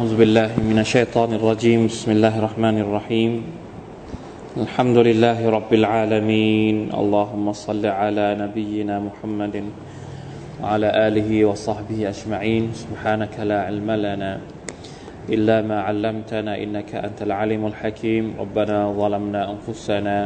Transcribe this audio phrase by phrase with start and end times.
[0.00, 1.92] أعوذ بالله من الشيطان الرجيم.
[1.92, 3.32] بسم الله الرحمن الرحيم.
[4.56, 6.76] الحمد لله رب العالمين.
[6.96, 9.56] اللهم صل على نبينا محمد
[10.56, 12.72] وعلى آله وصحبه أجمعين.
[12.72, 14.40] سبحانك لا علم لنا
[15.28, 18.40] إلا ما علمتنا إنك أنت العليم الحكيم.
[18.40, 20.16] ربنا ظلمنا أنفسنا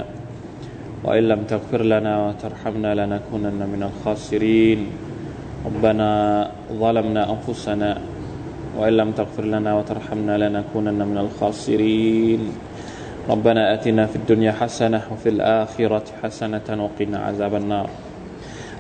[1.03, 4.81] وإن لم تغفر لنا وترحمنا لنكونن من الخاسرين.
[5.67, 6.11] ربنا
[6.71, 8.14] ظلمنا أنفسنا
[8.78, 12.42] وإن لم تغفر لنا وترحمنا لنكونن من الخاسرين
[13.30, 17.90] ربنا آتنا في الدنيا حسنة وفي الآخرة حسنة وقنا عذاب النار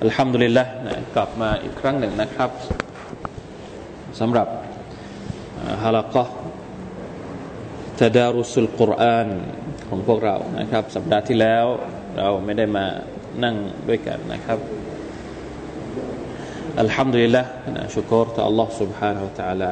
[0.05, 0.65] الحمد لله
[1.15, 2.49] กลับมาอีกครั้งหนึ่งนะครับ
[4.19, 4.47] สำหรับ
[5.83, 6.25] ฮาลากะ
[7.99, 9.27] ตดารุสุลกุรอาน
[9.89, 11.65] ของพวกเรานะครับ สัปดาห์ที่แล้ว
[12.17, 12.85] เราไม่ได้มา
[13.43, 13.55] นั่ง
[13.87, 14.59] ด้วยกันนะครับ
[16.81, 17.43] อัลฮัมดุลิลละ
[17.77, 19.71] นะชุกรต่อ Allah سبحانه และ تعالى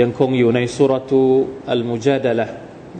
[0.00, 1.22] ยังคงอยู่ในสุรทู
[1.70, 2.46] อัลมุจาดะละ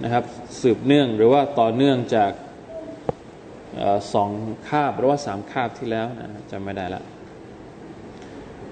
[0.02, 0.24] นะครับ
[0.60, 2.33] สืบเนื่องหรือว่าต่อเนื่องจาก
[4.14, 4.30] สอง
[4.69, 7.02] คาบหรือว่าสามคาบที่แล้วนะจำไม่ได้ละ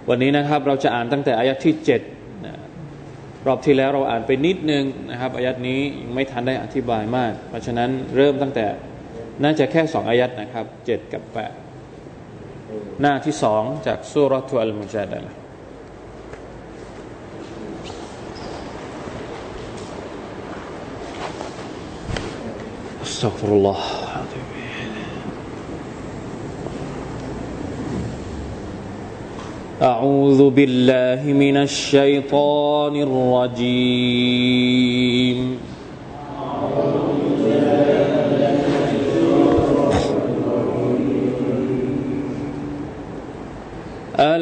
[0.09, 2.01] วันนี้นะครับเราจะอ่านตั้งแต่อายะที่เจ็ด
[2.47, 2.55] นะ
[3.47, 8.67] รอบที่แล้วเราอ่านไปนิดนึงนะครับอายัดนี้ยังไม่ทันได้อธิบายมาก เพราะฉะนั้นเริ่มตั้งแต่
[9.43, 11.53] น่าจะแค่สองอายัดนะครับเจ็ดกับแปด
[13.01, 15.33] หน้าที่สองจากสุรทูอัลมุจาดะละ
[23.07, 23.79] استغفر الله
[29.83, 34.23] أعوذ بالله من الشيطان الرجيم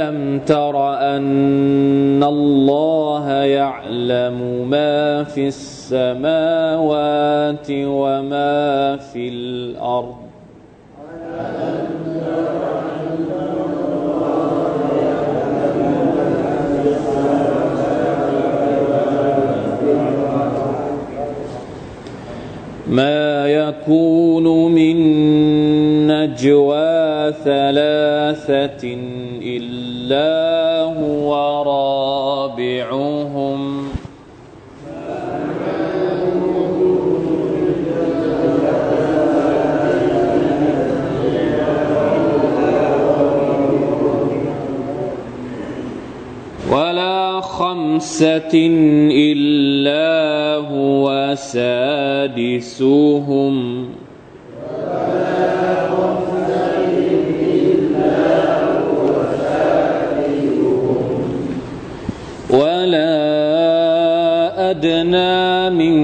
[0.09, 6.87] ألم تر أن الله يعلم ما في السماوات
[7.71, 10.15] وما في الأرض
[22.87, 24.97] ما يكون من
[26.07, 28.97] نجوى ثلاثة
[30.05, 31.33] إلا هو
[32.53, 33.61] رابعهم
[46.71, 48.53] ولا خمسة
[49.09, 50.05] إلا
[50.69, 52.75] هو سادسهم.
[54.69, 55.54] ولا
[64.85, 65.95] أدنى من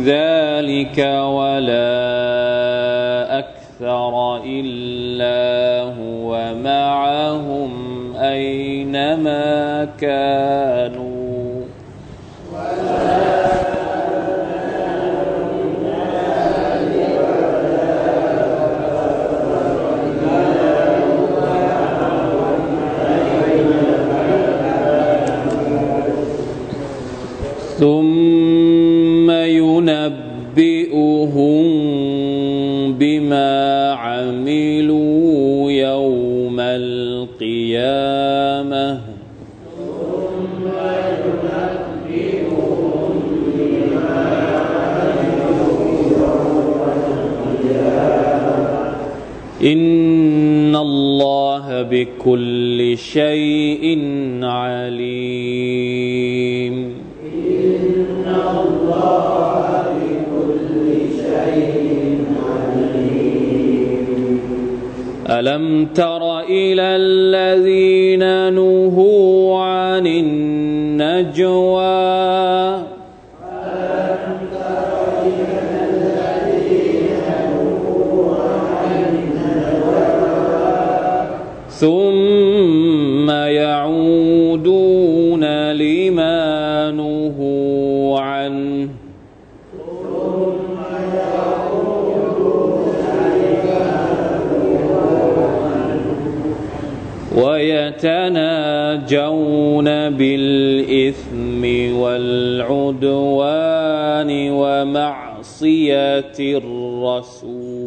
[0.00, 1.84] ذلك ولا
[3.38, 7.70] أكثر إلا هو معهم
[8.16, 11.03] أينما كانوا
[49.64, 53.98] إن الله بكل شيء
[54.42, 55.84] عليم.
[65.30, 72.03] ألم تر إلى الذين نهوا عن النجوى
[99.04, 101.62] يتناجون بالإثم
[102.00, 103.30] والعدوان
[104.50, 107.84] ومعصية الرسول.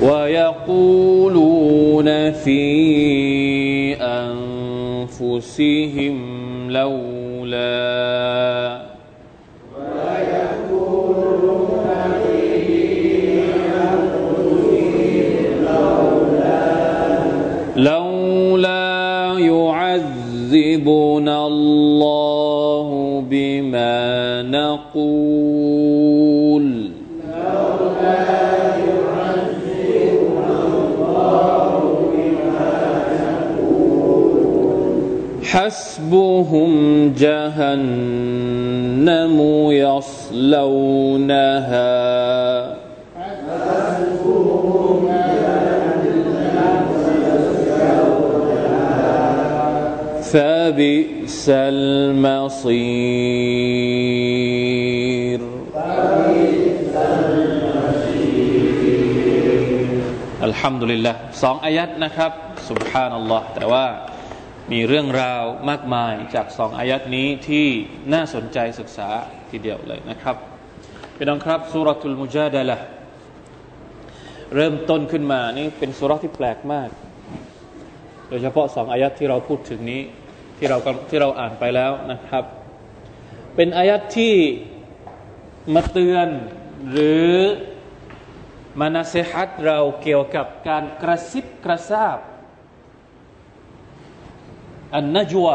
[0.03, 2.63] ويقولون في
[4.03, 6.02] أنفسهم
[40.32, 41.92] يصلونها
[50.28, 52.68] فبئس المصير
[60.44, 62.32] الحمد لله สองอายัดนะครับ
[62.70, 63.86] سبحان الله แต่ว่า
[64.72, 67.68] มีเรื่องราวมากมายจากสองอายัดนี้ที่
[68.14, 69.10] น่าสนใจศึกษา
[69.53, 70.37] ทีเดียวเลยนะครับ
[71.17, 72.79] พี่น้องครับสุรทูลมุจาดะละ
[74.55, 76.89] เริ่มต้นขึ้นมานี่เป็นสุรที่แปลกมาก
[78.29, 80.03] โดยเฉพาะสองอายัดที่เราพูดถึงนี้
[80.59, 80.79] ที่เรา
[81.09, 82.45] ที่เราอ่านไปแล้วนะครับ
[83.57, 84.35] เป็นอายัดที่
[85.75, 86.29] มาเตือน
[86.91, 87.29] หรือ
[88.81, 92.19] มานาเซฮัตเราเกี่ยวกับการกระซิบกระซาบ
[94.95, 95.49] อันนจว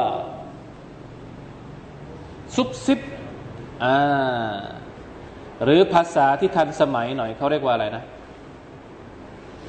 [2.55, 2.99] ซุบซิบ
[3.83, 3.97] อ่า
[5.63, 8.03] หรือภาษาที่ทันสมัยหน่อยเขาเรียกว่าอะไรนะ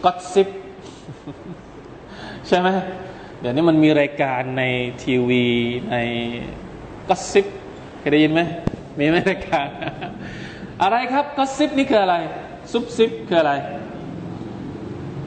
[0.05, 0.49] ก็ซิบ
[2.49, 2.69] ใช่ไหม
[3.40, 4.64] เดี๋ยวนี้มันมีรายการใน
[5.02, 5.44] ทีวี
[5.90, 5.96] ใน
[7.08, 7.46] ก็ซิบ
[7.99, 8.40] เคยได้ยินไหม
[8.99, 9.66] มีไหมรายการ
[10.82, 12.16] อะไรครับก็ซิบนี่คืออะไร
[12.72, 13.52] ซุบซิบคืออะไร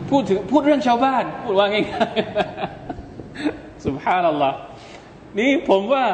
[0.09, 4.57] พูดถึงพูดเรื่องชาวบ้าน พูดว่าง่ายๆสุภาพนัลลอฮ์
[5.39, 6.05] นี่ผมว่า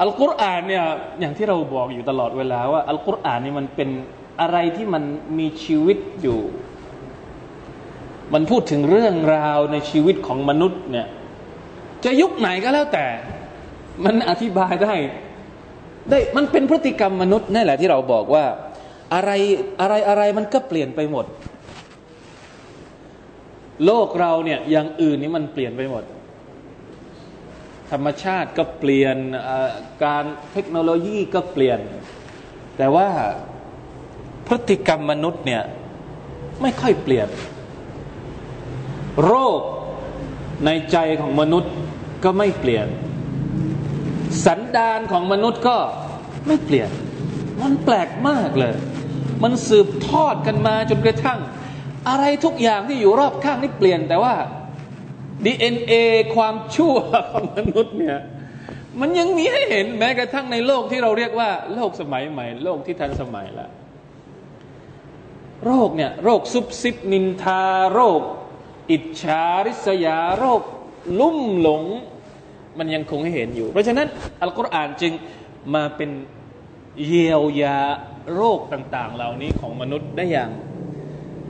[0.00, 0.84] อัลกุรอานเนี่ย
[1.20, 3.88] อย่างที่เราบอกอยู่ตลอดเวลาว่าอัลกุรอานนี่มันเป็น
[4.40, 5.02] อะไรที่มัน
[5.38, 6.40] มีชีวิตอยู่
[8.34, 11.06] มันพูดถึงเรื่องราวในชีวิตของมนุษย์เนี่ย
[12.04, 13.06] จะยุคไหนก็แล้วแต่
[14.04, 14.94] มันอธิบายได้
[16.10, 18.44] ได้มันเป็นพฤติกรรมมนุษย์นั่แหละที่เราบอกว่า
[19.14, 19.30] อะไร
[19.80, 21.26] อะไรอะไรมันก็เปลี่ยนไปหมด
[23.86, 26.04] โลกเราเนี่ยอย่างอื่นนี่มันเปลี่ยนไปหมด
[27.90, 29.16] ธรรมชาติก็เปลี่ยน
[30.04, 31.80] การเทคโนโลยีก็เปลี่ยน
[32.76, 33.08] แต่ว่า
[34.46, 35.62] พฤติกรรมมนุษย์เนี่ย
[36.62, 37.28] ไม่ค่อยเปลี่ยน
[39.24, 39.60] โรค
[40.66, 41.72] ในใจของมนุษย์
[42.24, 42.86] ก็ไม่เปลี่ยน
[44.46, 45.76] สันดานของมนุษย์ก็
[46.46, 46.90] ไม่เปลี่ยน
[47.62, 48.74] มันแปลกมากเลย
[49.42, 51.38] มันสืบทอดกันมาจนกระทั่ง
[52.08, 54.34] อะไรทุกอย่างที่อยู่รอบข้างนี่เปลี่ยนแต่ว่า
[55.44, 55.94] DNA
[56.34, 56.96] ความชั่ว
[57.32, 58.18] ของมนุษย์เนี่ย
[59.00, 63.70] มันยังมีให้เห็นแม้กระทั่งในโลกที่เราเรียกว่า โลกสมัยใหม่ โลกที่ทันสมัยแล้ว
[65.64, 67.62] โรคเนี่ยโรคซุบซิบนินทา
[67.92, 68.20] โรค
[68.90, 70.62] อิจฉาริษยาโรค
[71.20, 71.82] ลุ่มหลง
[72.78, 74.06] มันยังคงให้เห็นอยู่ เพราะฉะนั้น
[74.42, 75.12] อัลกุรอานจึง
[75.74, 76.10] มาเป็น
[77.06, 77.78] เยียวยา
[78.34, 80.50] โรคต่าง ๆ เหล่านี้ของมนุษย์ได้อย่าง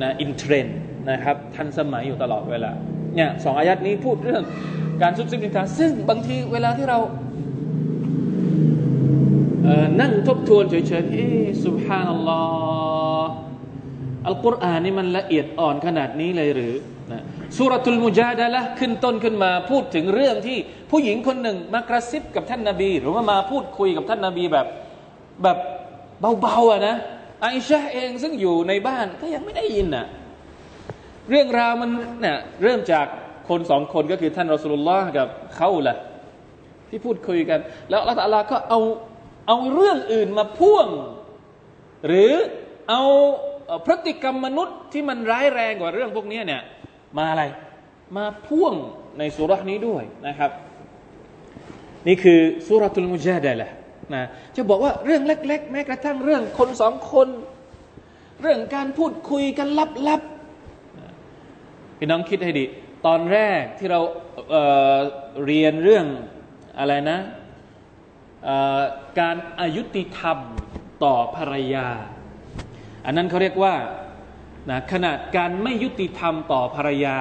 [0.02, 0.66] นะอินเทรน
[1.10, 2.72] นะครับทันสมัยอยู่ตลอดเวลา
[3.16, 4.42] เนี่ยสองอายัดนี้พูดเรื่อง
[5.02, 6.98] การซุบซิบนินทาซึ่งบางทีเวลาที่เรา
[9.64, 11.30] เนั่งทบทวนเฉยๆที่
[11.64, 12.40] สุบฮานัลลอ
[13.20, 13.30] ฮ์
[14.26, 16.74] อัลกุรอานนี่มันละเอียดอ่อนขนาดนี้เลยหรือ
[17.12, 17.22] นะ
[17.56, 20.58] สุรทุลมุจาดะละขึ้นต้นขึ้นมาพูดถึงเรื่องที่
[20.90, 24.66] ผู้หญิงคนหนึ่งมากระซิบกับท่านนาบี หรือว่ามาพูดคุยกับท่านนาบีแบบ
[25.42, 25.58] แบบ
[26.40, 26.96] เบาๆอะนะ
[27.42, 30.06] ไอชาเองซึ่งอยู่ในบ้านก็ยังไม่ได้ยินอะ
[31.30, 31.90] เรื่องราวมัน
[32.20, 33.06] เนี่ยเริ่มจาก
[33.48, 35.96] คนสองคนก็คือท่านรอสุลลอฮ์กับเขาแหละ
[36.88, 38.80] ที่พูดคุยกัน แล้วอัลลอฮ์ก็เอา
[39.48, 40.88] เอาเรื่องอื่นมาพ่วง
[42.06, 42.32] หรือ
[42.90, 43.02] เอา
[43.84, 46.62] พฤติกรรมมนุษย์ที่มันร้ายแรงกว่าเรื่องพวกนี้เนี่ย
[47.18, 47.44] มาอะไร
[48.16, 48.74] มาพ่วง
[49.18, 50.50] ในสุรานี้ด้วยนะครับ
[52.06, 53.72] นี่คือสุรทุลมุจาดะแหละ
[54.14, 54.22] นะ
[54.56, 57.28] จะบอกว่าเรื่องเล็ก ๆ แม้กระทั่งเรื่องคนสองคน
[58.42, 59.68] เรื่องการพูดคุยกัน
[60.08, 60.35] ลับๆ
[61.98, 62.64] พี่น้องคิดให้ดี
[63.06, 64.00] ตอนแรกที่เรา
[64.50, 66.06] เเรียนเรื่อง
[66.78, 67.18] อะไรนะ
[69.20, 70.38] การอายุติธรรม
[71.04, 71.88] ต่อภรรยา
[73.04, 73.74] อันนั้นเขาเรียกว่า
[74.70, 77.20] นะขนาดการไม่ยุติธรรมต่อภรรยา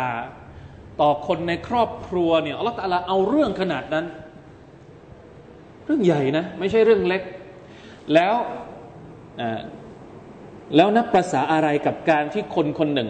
[1.02, 4.06] ต่อคนในครอบครัวเนี่ยอัลลอฮฺตะลาเอาเรื่องขนาดนั้น
[5.86, 7.22] เรื่องใหญ่นะ ไม่ใช่เรื่องเล็ก
[8.14, 8.36] แล้ว
[10.76, 13.10] แล้วนับภาษาอะไรกับการที่คนคนหนึ่ง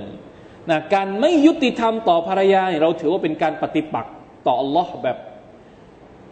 [0.69, 4.13] นะการไม่ยุติธรรมต่อภรรยาเราถือว่าเป็นการปฏิปักษ์
[4.45, 5.17] ต่ออัลลอฮ์แบบ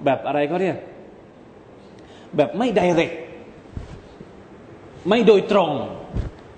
[0.05, 0.77] แบบอะไรเขาเรียก
[2.37, 3.11] แบบไม่ไดเรก
[5.09, 5.71] ไม่โดยตรง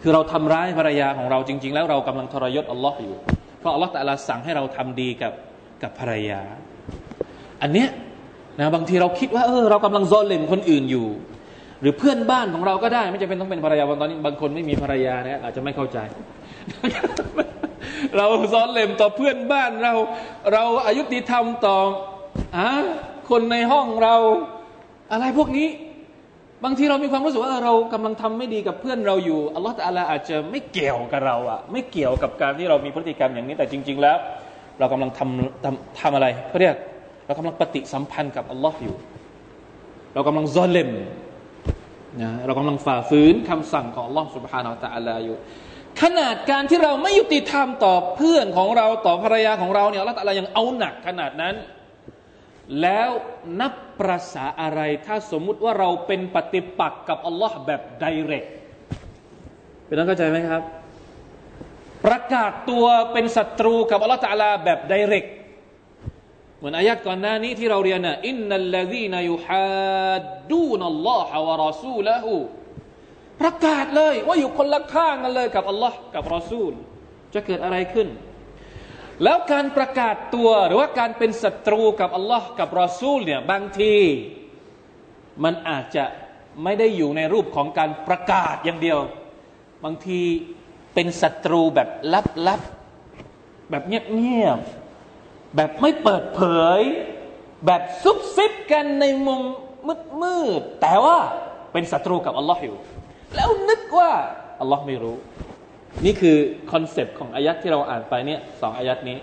[0.01, 3.15] คือเราทำร้ายภรรยาของเราจริง ๆ แล้วเรากำลังทรยศอัลลอฮ์อยู่
[3.60, 5.34] เพราะอัลลอฮ์แต่ละสั่งให้เราทำดีกับ
[5.84, 6.41] กับภรรยา
[7.62, 7.89] อันเนี้ย
[8.60, 11.08] นะบางทีเราคิดว่าเออเรากำลังโซนเล่นคนอื่นอยู่
[11.82, 15.98] หรือเพื่อนบ้านของเราก็ได้ ไม่จำเป็นต้องเป็นภรรยาตอนนี้บางคนไม่มีภรรยาเนี่ยอาจจะไม่เข้าใจ
[18.18, 19.94] เราซ้อนเล่มต่อเพื่อนบ้านเรา
[20.54, 21.78] เราอายุติธรรมต่อ
[22.58, 22.70] อะ
[23.30, 24.16] คนในห้องเรา
[25.12, 25.68] อะไรพวกนี้
[26.64, 34.18] บางทีเรามีความรู้สึกว่าเรากำลังทำไม่ดีกับเพื่อนเราอยู่อัลลอฮฺอาลาอาจจะไม่เกี่ยวกับเราอะไม่เกี่ยวกับการที่เรามีพฤติกรรมอย่างนี้แต่จริง ๆ แล้ว
[34.80, 36.76] เรากำลังทำทำทำอะไรเขาเรียก
[37.26, 38.96] เรากำลังปฏิสัมพันธ์กับอัลลอฮ์อยู่
[40.14, 40.92] เรากำลังซ้อนเลม
[42.22, 45.38] นะเรากำลังฝ่าฝืนคำสั่งของอัลลอฮ์สุบฮานาอัลลอฮ์อยู่
[46.02, 51.56] ขนาดการที่เราไม่ยุติธรรมต่อเพื่อนของเราต่อภรรยาของเราเนี่ยอัลลอฮฺยังเอาหนักขนาดนั้น
[52.82, 53.10] แล้ว
[53.60, 58.46] นับประษาอะไร ถ้าสมมุติว่าเราเป็นปฏิปักษ์กับอัลลอฮ์แบบไดเรก
[59.86, 60.62] เป็นต้องเข้าใจไหมครับ
[62.06, 65.25] ประกาศตัวเป็นศัตรูกับอัลลอฮ์ตาลาแบบไดเรก
[66.58, 72.34] เหมือนอายัดก่อนหน้านี้ที่เราเรียนน่ะอินนัลลดีนยุฮัดดูนัลลอฮ์วะรอซูละหู
[73.42, 76.74] ประกาศเลย ว่าอยู่คนละข้างกันเลยกับอัลลอฮ์กับรอซูล
[77.34, 78.08] จะเกิดอะไรขึ้น
[79.24, 83.96] แล้วการประกาศตัวหรือว่าการเป็นศัตรูกับอัลลอฮ์กับรอซูลเนี่ยบางที
[85.44, 86.06] มันอาจจะ
[86.63, 89.00] ไม่ได้อยู่ในรูปของการประกาศอย่างเดียว
[89.84, 90.22] บางที
[90.94, 91.89] เป็นศัตรูแบบ
[92.48, 96.42] ลับๆแบบเงียบๆแบบไม่เปิดเผ
[96.77, 96.80] ย
[97.65, 99.42] แบบซุบซิบกันในมุม
[100.22, 101.18] มืดๆแต่ว่า
[101.74, 102.77] เป็นศัตรูกับอัลลอฮ์อยู่
[103.36, 104.12] แล้วนึกว่า
[104.62, 105.15] อัลลอฮ์ไม่รู้
[106.06, 106.38] นี่คือ
[106.72, 109.18] concept ของอายัดที่เราอ่านไปเนี่ยสองอายัดนี้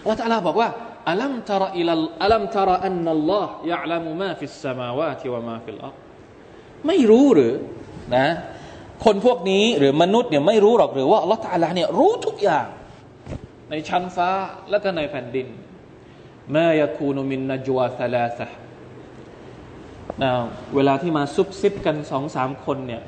[0.00, 0.68] อัลลอฮฺตะลาบอกว่า
[1.10, 1.88] ألم تر إلى
[2.22, 5.94] ألم تر أن الله يعلم ما في السماوات وما في الأرض
[6.86, 7.52] ไม่รู้หรือ
[8.16, 8.26] นะ
[9.04, 12.66] คนพวกนี้หรือมนุษย์เนี่ยไม่รู้หรอกหรือว่าอัลลอฮฺตะลาเนี่ยรู้ทุกอย่าง
[13.70, 14.30] ในชั้นฟ้า
[14.70, 15.48] และก็ในแผ่นดิน
[16.56, 18.46] มายคูนุมินนจวาซาลาซะ
[20.74, 23.02] เวลาที่มาซุบซิบกันสองสามคนเนี่ย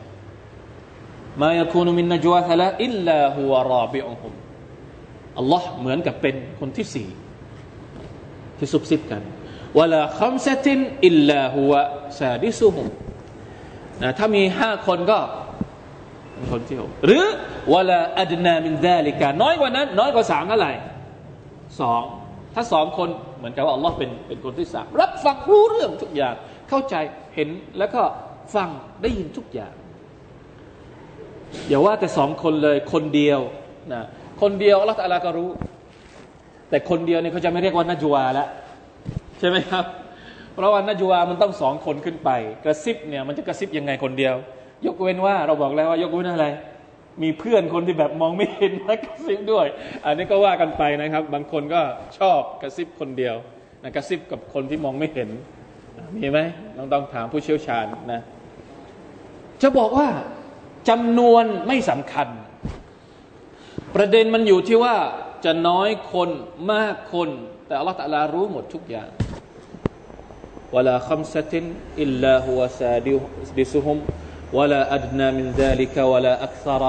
[1.41, 4.33] มายคูนุมินนจวาทะละอิลลาฮุวารอบิอุฮุม
[5.39, 7.09] อัลลอฮ์เหมือนกับเป็นคนที่สี่
[8.59, 9.23] ที่ซุบซิบกัน
[9.79, 11.83] วลาคัมซตินอิลลาฮุวะ
[12.21, 12.87] ซาดิซุฮุม
[14.03, 15.19] นะถ้ามีห้าคนก็
[16.33, 17.25] เป็นคนที่หกหรือ
[17.75, 20.73] วลาอัดนามินดาลิกาน้อยกว่านั้น น้อยกว่าสามเท่าไหร่
[21.81, 22.03] สอง
[22.55, 23.09] ถ้าสองคน
[23.39, 26.35] เหมือนกับว่าอัลลอฮ์เป็นเป็นคนที่สามรับฟังรู้เรื่องทุกอย่าง
[26.69, 26.95] เข้าใจ
[27.35, 28.03] เห็นแล้วก็
[28.55, 28.69] ฟัง
[29.03, 29.73] ได้ยินทุกอย่าง
[31.69, 33.41] อย่าว่าแต่สองคนเลยคนเดียว
[33.93, 34.03] นะ
[34.43, 35.51] คนเดียวอัลลอฮฺตะลาก็รู้
[36.71, 38.49] แต่คนเดียวเนี่ยเขาจะไม่เรียกว่านาจวาแล้ว
[39.39, 39.85] ใช่ไหมครับ
[40.53, 42.31] เพราะว่านาจวามันต้องสองคนขึ้นไป
[42.65, 44.35] กระซิบเนี่ยมันจะกระซิบยังไงคนเดียว
[44.87, 46.47] ยกเว้นว่าเราบอกแล้วว่ายกเว้นอะไร
[47.23, 49.67] มีเพื่อนคนที่แบบมองไม่เห็นมากระซิบด้วย
[50.05, 51.81] อันนี้ก็ว่ากันไปนะครับ บางคนก็
[52.19, 53.35] ชอบกระซิบคนเดียว
[53.83, 55.29] นะกระซิบกับคนที่มองไม่เห็น
[56.17, 56.39] มีไหม
[56.77, 58.21] ต้องต้องถามผู้เชี่ยวชาญนะ
[59.63, 60.09] จะบอกว่า
[60.89, 62.29] จำนวนไม่สำคัญ
[63.95, 64.97] ประเด็นมันอยู่ที่ว่า
[65.45, 66.31] จะน้อยคน
[66.73, 67.29] มากคน
[67.67, 69.09] แต่อัลลอฮฺตะลารู้หมดทุกอย่าง
[70.75, 73.99] ولا خمسة إلا هو سادسهم
[74.59, 76.85] ولا أدنى من ذلك ولا أكثر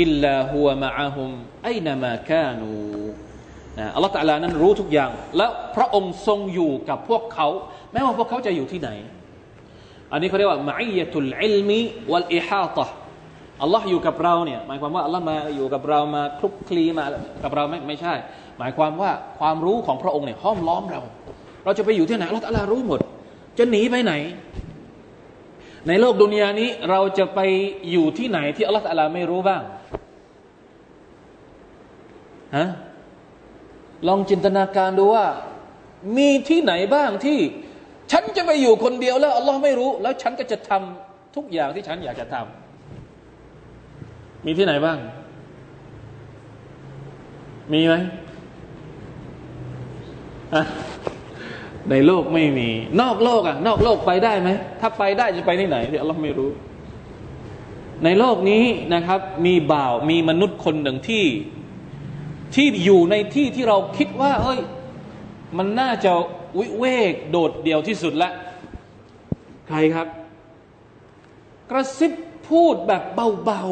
[0.00, 1.30] إلا هو معهم
[1.64, 2.70] أينما كانوا
[3.94, 5.46] อัลลอฮฺตะลานั้นรู้ทุกอย่าง และ
[5.76, 7.48] พระองค์ทรงอยู่กับพวกเขา
[7.92, 8.90] แม้ว่าพวกเขาจะอยู่ที่ไหน
[10.12, 12.86] อันนี้เขาเรียกว่าمعية العلم والإحاطة
[13.62, 17.04] อัลลอฮ์อยู่กับเราเนี่ยหมายความว่าอัลลอฮ์มาอยู่กับเรามาคลุกคลีมา
[17.42, 18.14] กับเราไม่ไม่ใช่
[18.58, 21.00] หมายความว่าความรู้ของพระองค์เนี่ยห้อมล้อมเรา
[21.64, 23.00] เราจะไปอยู่ที่ไหนอัลลอฮ์ตะรู้หมด
[23.58, 24.12] จะหนีไปไหน
[25.88, 27.40] ในโลกดุนยานี้เราจะไป
[27.90, 29.62] อยู่ที่ไหนที่อัลลอฮ์ตะไม่รู้บ้าง
[32.56, 32.66] ฮะ
[34.08, 35.26] ลองจินตนาการดูว่า
[36.16, 37.38] มีที่ไหนบ้างที่
[38.12, 44.98] ฉันจะไปอยู่คนเดียวแล้วอัลลอฮ์ไม่รู้ แล้วฉันก็จะทำทุกอย่างที่ฉันอยากจะทำมีที่ไหนบ้าง
[47.72, 47.94] มีไหม
[51.90, 52.68] ในโลกไม่มี
[53.00, 54.50] นอกโลกอะ นอกโลกไปได้ไหม
[54.80, 56.50] ถ้าไปได้จะไปที่ไหนที่อัลลอฮ์ไม่รู้
[58.04, 61.24] ในโลกนี้นะครับ มีบ่าวมีมนุษย์คนหนึ่งที่
[62.54, 64.60] ที่อยู่ในที่ที่เราคิดว่าเฮ้ย
[65.58, 66.12] มันน่าจะ
[66.58, 68.30] วิเวกโดดเดี่ยวที่สุดละ
[69.68, 70.06] ใครครับ
[71.70, 72.12] กระซิบ
[72.48, 73.02] พูดแบบ
[73.44, 73.64] เบา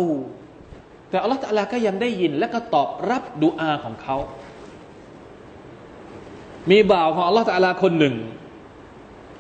[0.51, 4.17] ๆ แต่อัลลอฮฺตะลาก็ยังได้ยิน และก็ตอบรับดุอาของเขา
[6.71, 8.15] มีบ่าวของอัลลอฮฺตะลาคนหนึ่ง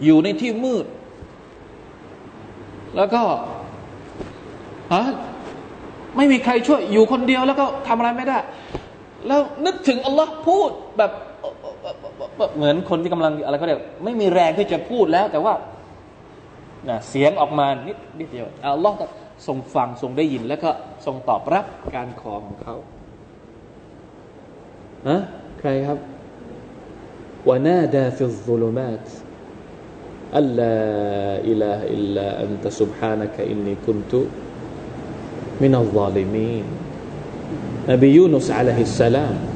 [0.04, 0.86] อยู่ในที่มืด
[2.96, 3.22] แล้วก็
[4.94, 5.04] ฮะ
[6.16, 8.38] ไม่มีใครช่วยอยู่คนเดียวแล้วก็ทำอะไรไม่ได้
[9.26, 11.12] แล้วนึกถึงอัลลอฮ์พูดแบบ
[12.56, 15.54] เหมือนคนที่กำลังอะไรก็ได้ไม่มีแรงที่จะพูดแล้ว แต่ว่า
[17.08, 18.96] เสียงออกมานิดนิดเดียวอัลลอฮ์
[19.46, 20.70] ทรงฟังทรงได้ยิน แล้วก็
[21.06, 21.64] ทรงตอบรับ
[21.96, 22.76] การขอของเขา
[25.08, 25.18] นะ
[25.60, 25.98] ใครครับ
[27.48, 29.04] วานาดาฟิซุลมาต
[30.38, 30.74] อัลลา
[31.48, 34.20] อิลาอิลลาอันตะซุบฮานะกะอินนีคุนตุ
[35.62, 36.66] มินัลซาลิมีน
[37.90, 39.55] นบียูนุสอะลัยฮิสสลาม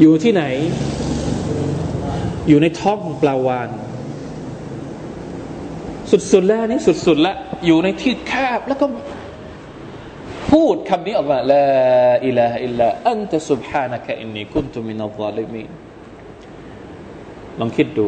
[0.00, 0.44] อยู่ที่ไหน
[2.48, 3.68] อยู่ในท้องของปลาวาน
[6.32, 7.36] สุดๆแล้วนี่สุดๆแล้ว
[7.66, 8.86] อยู่ในที่แคบแล้วก็
[10.50, 11.64] พูดคำนี้ออกมาลา
[12.26, 15.70] อิลาอิลลาอันตะสุบฮานะกะอินนีคุนตุมินัลซาลิมีน
[17.60, 18.06] ลองคิดดู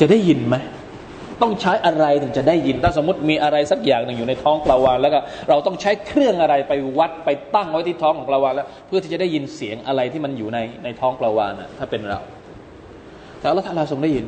[0.00, 0.56] จะได้ยินไหม
[1.42, 5.18] ต้องใช้อะไรถึงจะได้ยิน ถ้าสมมติมีอะไรสักอย่างหนึ่งอยู่ในท้องปลาวานแล้วก็
[5.48, 12.20] เราต้องใช้เครื่องอะไรไปวัดไปตั้งไว้ที่ท้องของปลาวานแล้ว เพื่อที่จะได้ยินเสียงอะไรที่มันอยู่ในในท้องปลาวานนะถ้าเป็นเรา
[13.38, 14.26] แต่ลลอฮฺทาลาทรงได้ยิน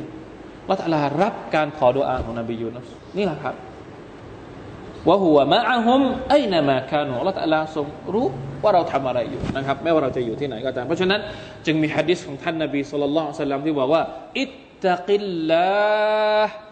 [0.69, 2.87] ละตาลารับการขอดุอาของนบียูนุส
[3.17, 3.55] นี่แหละครับ
[5.07, 8.27] ว่าหัวมะอาฮุมไอนามาคานุละตาลาทรงรู้
[8.63, 11.19] ว่าเราทำอะไรอยู่นะครับไม่ว่าเราจะอยู่ที่ไหนก็ตามเพราะฉะนั้น
[11.65, 14.03] จึงมีฮะดิษของท่านนบีสุลต่านสัลลัมที่บอกว่า
[14.39, 14.51] อิต
[14.85, 16.70] ตะกิลลา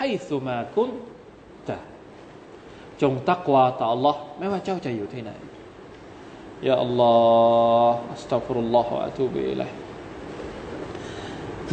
[0.00, 0.90] ให้สุมาคุน
[1.68, 1.76] ตะ
[3.02, 5.30] จงตักวาต่อ Allah ไม่ว่าเจ้าจะอยู่ที่ไหน
[6.68, 7.14] ยาอัลลอ
[7.90, 9.70] ฮ์อัสตัฟุรุลลอฮฺอะตูบิลัย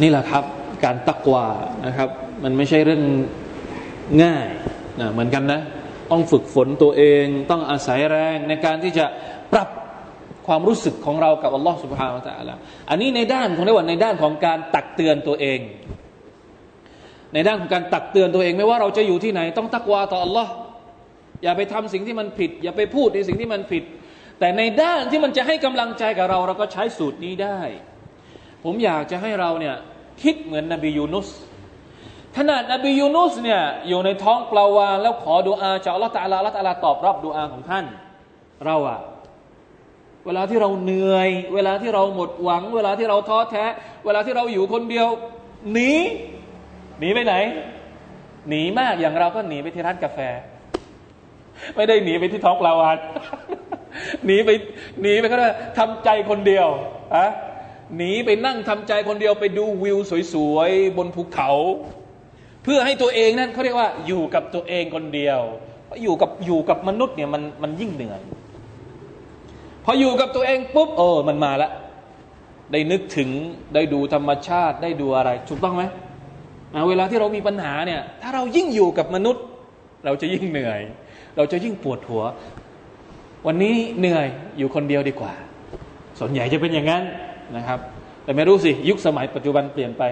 [0.02, 0.44] นี่แหละครับ
[0.84, 1.46] การตักวา
[1.86, 2.08] นะครับ
[2.42, 3.02] มันไม่ใช่เรื่อง
[4.22, 4.46] ง่าย
[5.00, 5.60] นะเหมือนกันนะ
[6.10, 9.06] ต้องฝึกฝนตัวเอง ต้องอาศัยแรงในการที่จะ
[9.52, 9.68] ปรับ
[10.46, 12.58] ความรู้สึกของเรากับอัลลอฮฺสุบฮานาอัลลอฮฺ
[12.90, 15.60] อันนี้ในด้านของในวันในด้านของการตักเตือนตัวเอง
[17.34, 20.50] ในด้านของการตักเตือนตัวเอง ไม่ว่าเราจะอยู่ที่ไหน ต้องตักวาต่ออัลลอฮ์
[21.42, 23.82] อย่าไปทำสิ่งที่มันผิด อย่าไปพูดในสิ่งที่มันผิด
[24.38, 27.60] แต่ในด้านที่มันจะให้กำลังใจกับเรา เราก็ใช้สูตรนี้ได้
[28.64, 29.76] ผมอยากจะให้เราเนี่ย
[30.22, 31.28] คิดเหมือนนบียูนุส
[32.36, 37.84] ขนาดนบียูนุสเนี่ยอยู่ในท้องปลาวาฬแล้วขอดุอาจากอัลลอฮฺตะลาอัลลอฮฺตะลาตอบรับดุอาของท่าน
[38.66, 38.98] เราอะ
[40.26, 43.64] เวลาที่เราเหนื่อย เวลาที่เราหมดหวัง เวลาที่เราท้อแท้
[44.04, 45.08] เวลาที่เราอยู่คนเดียว
[45.72, 45.92] หนี
[47.00, 47.34] หนีไปไหน
[48.48, 50.18] หนีมากอย่างเราก็หนีไปที่ร้านกาแฟ
[51.76, 52.96] ไม่ได้หนีไปที่ท้องปลาวาน
[54.26, 54.50] หนีไป
[55.02, 56.66] หนีไปก็ได้ทำใจคนเดียว
[57.16, 57.26] อะ
[57.96, 59.98] หนีไปนั่งทำใจคนเดียวไปดูวิว
[60.32, 61.50] สวยๆบนภูเขา
[62.62, 65.40] เพื่อให้ตัวเองนั่นเขาเรียกว่าอยู่กับตัวเองคนเดียว
[66.02, 68.20] อยู่กับอยู่กับมนุษย์เนี่ยมันมันยิ่งเหนื่อย
[69.84, 71.72] พออยู่กับตัวเองปุ๊บเออมันมาแล้ว
[72.72, 73.30] ได้นึกถึง
[73.74, 75.84] ได้ดูธรรมชาติได้ดูอะไรถูกต้องไหม
[76.88, 79.42] เวลาที่เรามีปัญหาเนี่ยถ้าเรายิ่งอยู่กับมนุษย์
[80.04, 80.80] เราจะยิ่งเหนื่อย
[81.36, 82.22] เราจะยิ่งปวดหัว
[83.46, 84.26] วันนี้เหนื่อย
[84.58, 85.34] อยู่คนเดียวดีกว่า
[86.18, 87.02] ส่วนใหญ่จะเป็นอย่างนั้น
[87.56, 87.78] นะครับ
[88.24, 90.02] แต่ไม่รู้สิยุคสมัยปัจจุบันเปลี่ยนไป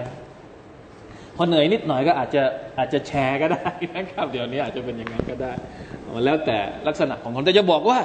[1.35, 2.43] พอเหนื่อยนิดหน่อยก็อาจจะ
[2.77, 5.53] อาจจะแชร์ก็ได้นะครับ เดี๋ยวนี้อาจจะเป็นอย่างนั้นก็ได้
[6.15, 7.99] มันแล้วแต่ลักษณะของคนแต่จะบอกว่า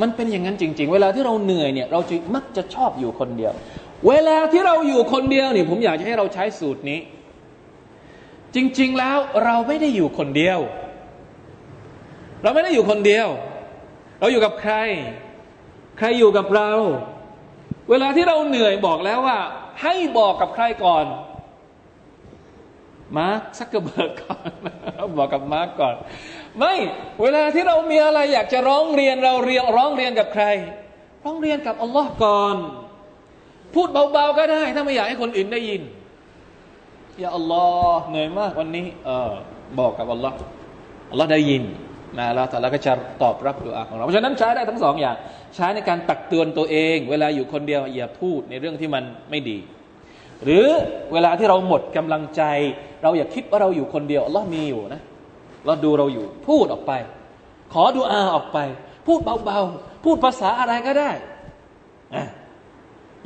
[0.00, 3.52] มันเป็นอย่างนั้นจริง ๆ เวลาที่เราเหนื่อยเนี่ยเราจะมักจะชอบอยู่คนเดียว
[4.08, 6.98] เวลาที่เราอยู่คนเดียวเนี่ยผมอยากจะให้เราใช้สูตรนี้
[8.54, 10.58] จริง ๆ แล้วเราไม่ได้อยู่คนเดียว
[12.42, 13.28] เราไม่ได้อยู่คนเดียว
[14.20, 14.74] เราอยู่กับใคร
[15.98, 16.70] ใครอยู่กับเรา
[17.90, 19.38] เวลาที่เราเหนื่อยบอกแล้วว่า
[19.82, 21.06] ให้บอกกับใครก่อน
[23.18, 24.50] มาร์คซักเกอร์เบิร์กก่อน
[25.18, 25.96] บอกกับมาร์คก่อน
[26.58, 26.74] ไม่
[27.22, 30.44] เวลาที่เรามีอะไรอยากจะร้องเรียนเราเรียนร้องเรียนกับใคร
[31.24, 32.56] ร้องเรียนกับอัลลอฮ์ก่อน
[33.74, 35.82] พูดเบาๆก็ได้ ถ้าไม่อยากให้คนอื่นได้ยิน
[37.22, 39.32] يا اللهเหนื่อยมากวันนี้ เออ
[39.78, 40.36] บอกกับอัลลอฮ์
[41.10, 41.62] อัลลอฮ์ได้ยิน
[42.18, 45.16] นะอัลลอฮฺตะลาก็จะตอบรับดุอาของเรา เพราะฉะนั้นใช้ได้ทั้งสองอย่าง
[45.54, 49.58] ใช้ในการตักเตือนตัวเอง เวลาอยู่คนเดียวอย่าพูดในเรื่องที่มันไม่ดี
[50.44, 50.66] หรือ
[51.12, 52.42] เวลาที่เราหมดกำลังใจ
[53.02, 55.02] เราอย่าคิดว่าเราอยู่คนเดียวอัลลอฮ์มีอยู่นะ
[55.66, 56.92] เราดูเราอยู่พูดออกไป
[57.72, 58.58] ขอดุอาออกไป
[59.06, 61.10] พูดเบาๆ พูดภาษาอะไรก็ได้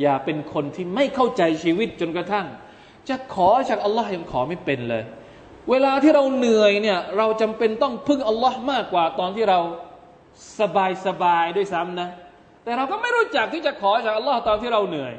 [0.03, 2.47] อย่าเป็นคนที่ไม่เข้าใจชีวิตจนกระทั่ง
[3.09, 5.03] จะขอจากอัลลอฮ์ยังขอไม่เป็นเลย
[5.71, 9.59] เวลาที่เราเหนื่อยเนี่ยเราจำเป็นต้องพึ่งอัลลอฮ์มากกว่าตอนที่เรา
[10.61, 12.09] สบายสบายด้วยซ้ำนะ
[12.65, 15.15] แต่เราก็ไม่รู้จักที่จะขอจากอัลลอฮ์ตอนที่เราเหนื่อย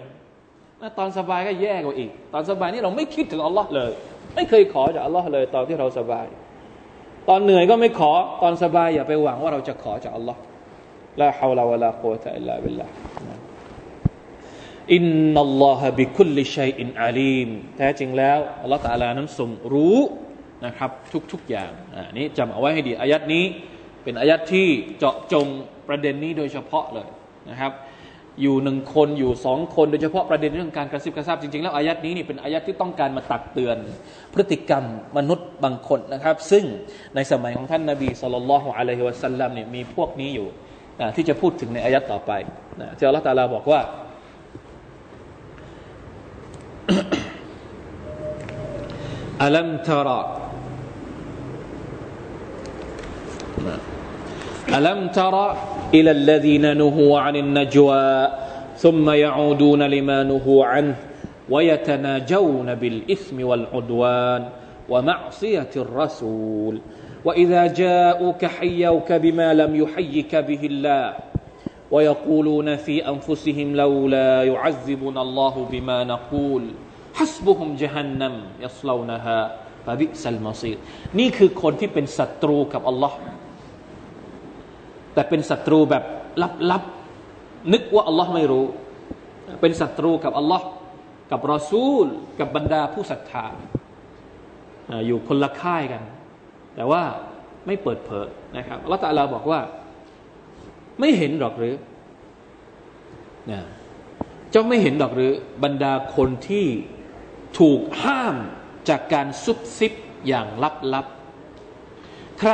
[1.00, 3.92] ตอนสบายก็แย่กว่าอีก ตอนสบายนี่เราไม่คิดถึงอัลลอฮ์เลย
[4.36, 6.26] ไม่เคยขอจากอัลลอฮ์เลย ตอนที่เราสบาย
[7.30, 8.12] ตอนเหนื่อยก็ไม่ขอ
[8.44, 10.40] ตอนสบายอย่าไปหวังว่าเราจะขอจากอัลลอฮ์
[11.22, 12.88] لا حول ولا قوة إلا بالله
[14.94, 20.00] إن الله بكل شيء عليمแท้จริงแล้วอัลลอฮ์ตาลานั้นทรงรู้
[20.66, 20.92] นะครับ
[21.32, 21.72] ทุกๆอย่าง
[22.08, 23.46] อันนี้จำเอาไว้ให้ดีอายัดนี้
[24.04, 24.68] เป็นอายัดที่
[24.98, 25.48] เจาะจง
[25.88, 27.08] ประเด็นนี้โดยเฉพาะเลย
[27.50, 27.74] นะครับ
[28.42, 33.78] อยู่หนึ่งคนอยู่สองคนโดยเฉพาะประเด็นเรื่องการกระซิบกระซาบจริงๆ แล้วอายัดนี้นี่เป็นอายัดที่ต้องการมาตักเตือน
[34.34, 34.84] พฤติกรรม
[35.18, 36.64] มนุษย์บางคนนะครับ ซึ่ง
[37.16, 40.48] ในสมัยของท่านนาบีสุลต่านละฮ์อะลัยฮิวะสัลลัมเนี่ยมีพวกนี้อยู่
[41.16, 42.32] ที่จะพูดถึงในอายัดต่อไป
[42.98, 43.82] ที่อัลลอฮฺตาลาบอกว่า
[49.42, 50.38] ألم ترى
[54.76, 55.58] ألم ترى
[55.94, 58.28] إلى الذين نهوا عن النجوى
[58.78, 60.96] ثم يعودون لما نهوا عنه
[61.50, 64.50] ويتناجون بالإثم والعدوان
[64.90, 66.82] ومعصية الرسول.
[67.26, 71.31] وإذا جاءوك حيوك بما لم يحيك به الله.
[71.95, 76.63] ويقولون في أنفسهم لولا يعذبنا الله بما نقول
[77.15, 79.39] حسبهم جهنم يصلونها
[79.87, 80.77] فبئس المصير
[81.19, 83.19] นี่คือคนที่เป็นศัตรูกับอัลลอฮ์
[85.15, 86.05] แต่เป็นศัตรูแบบ
[86.71, 88.67] ลับๆนึกว่าอัลลอฮ์ไม่รู้
[89.61, 90.67] เป็นศัตรูกับอัลลอฮ์
[91.31, 92.07] กับรอซูล
[92.39, 93.47] กับบรรดาผู้ศรัทธา
[95.07, 96.03] อยู่คนละค่ายกัน
[96.75, 97.03] แต่ว่า
[97.67, 99.61] ไม่เปิดเผยนะครับอัลลอฮ์ตะลาบอกว่า
[101.02, 101.76] ไม่เห็นหรอกหรือ
[103.52, 103.62] นะ
[104.52, 105.32] เจ้าไม่เห็นหรอกหรือ
[105.64, 106.66] บรรดาคนที่
[107.60, 108.36] ถูกห้าม
[108.90, 109.94] จากการซุบซิบ
[110.28, 110.48] อย่าง
[110.94, 112.54] ลับๆ ใคร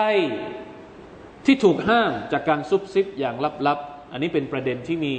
[1.46, 3.36] ที่ถูกห้ามจากการซุบซิบอย่าง
[3.68, 5.14] ลับๆ อันนี้เป็นประเด็นที่มี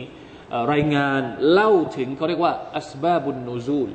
[0.73, 3.89] รายงานเล่าถึงเขาเรียกว่าอัสบาบุนนูซูล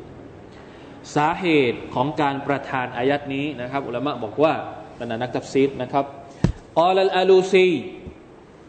[1.16, 4.54] สาเหตุของการประทานอายัดนี้นะครับ อุลามะบอกว่า
[5.00, 6.06] บรรดานักตัฟซีดนะครับ
[6.80, 7.68] อัลลอลูซี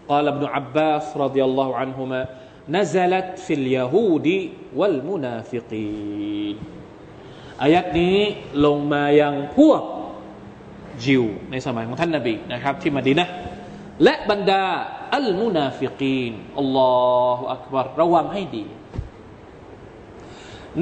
[0.10, 2.22] قال ابن عباس رضي الله عنهما
[2.70, 4.28] نزلت في اليهود
[4.80, 6.56] والمنافقين
[7.64, 8.18] อายัดนี้
[8.66, 9.82] ลงมายังพวก
[11.06, 13.28] ยิวในสมัยของท่านนาบีนะครับที่มาดีนะ
[14.04, 14.64] และบรรดา
[15.16, 16.94] อัลมุนาฟิกีนอัลลอ
[17.38, 18.66] ฮฺอักบารระวังให้ดี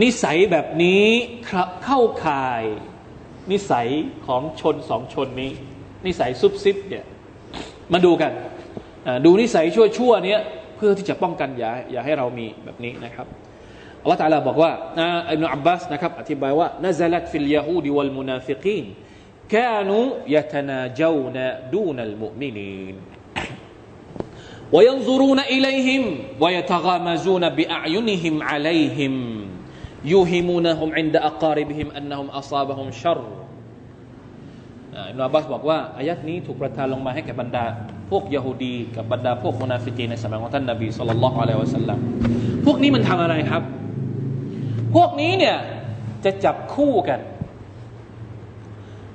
[0.02, 1.06] นิสัยแบบนี้
[1.84, 2.64] เข้าข่าย
[3.52, 3.88] นิสัย
[4.28, 5.52] ของชนสองชนนี้
[6.06, 7.06] นิสัยซุบซิบเนี่ย
[7.94, 8.32] มาดูกัน
[9.26, 10.38] ดูนิสัยชั่วชั่วนี้
[10.78, 13.28] เพื่อที่จะป้องกันอย่าอย่าให้เรามีแบบนี้นะครับ
[14.02, 14.72] อัลลอฮฺตาลาบอกว่า
[15.32, 18.86] อิบนุอับบาสนะครับอธิบายว่านาซาลัตฟิลยาฮูดีวัลมุนาฟิกีน
[19.50, 21.38] كانوا يتناجون
[21.72, 22.96] دون المؤمنين
[24.72, 26.04] وينظرون إليهم
[26.40, 29.14] ويتغامزون بأعينهم عليهم
[30.06, 33.22] يوهمونهم عند أقاربهم أنهم أصابهم شر
[35.10, 37.66] อิบนาบัสบอกว่าอายัดนี้ถูกประทานลงมาให้กับบรรดา
[38.13, 41.99] พวกยโฮดีกับบรรดาพวกมุนาฟิกีในสมัยของท่านนบีสุลต่านละฮ์อะลัยวะสัลลัม
[42.67, 43.63] พวกนี้มันทำอะไรครับ
[44.95, 45.57] พวกนี้เนี่ย
[46.25, 47.21] จะจับคู่กัน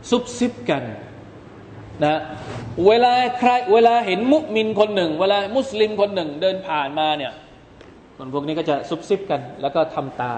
[0.09, 0.83] ซุบซิบกัน
[2.05, 2.15] นะ
[2.87, 7.31] เวลาใครเวลาเห็นมุมินคนหนึ่ง เวลามุสลิมคนหนึ่งเดินผ่านมาเนี่ย
[8.17, 10.33] คนพวกนี้ก็จะซุบซิบกัน แล้วก็ทำตา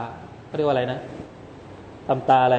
[0.48, 1.00] เขาเรียกว่าอะไรนะ
[2.08, 2.58] ทำตาอะไร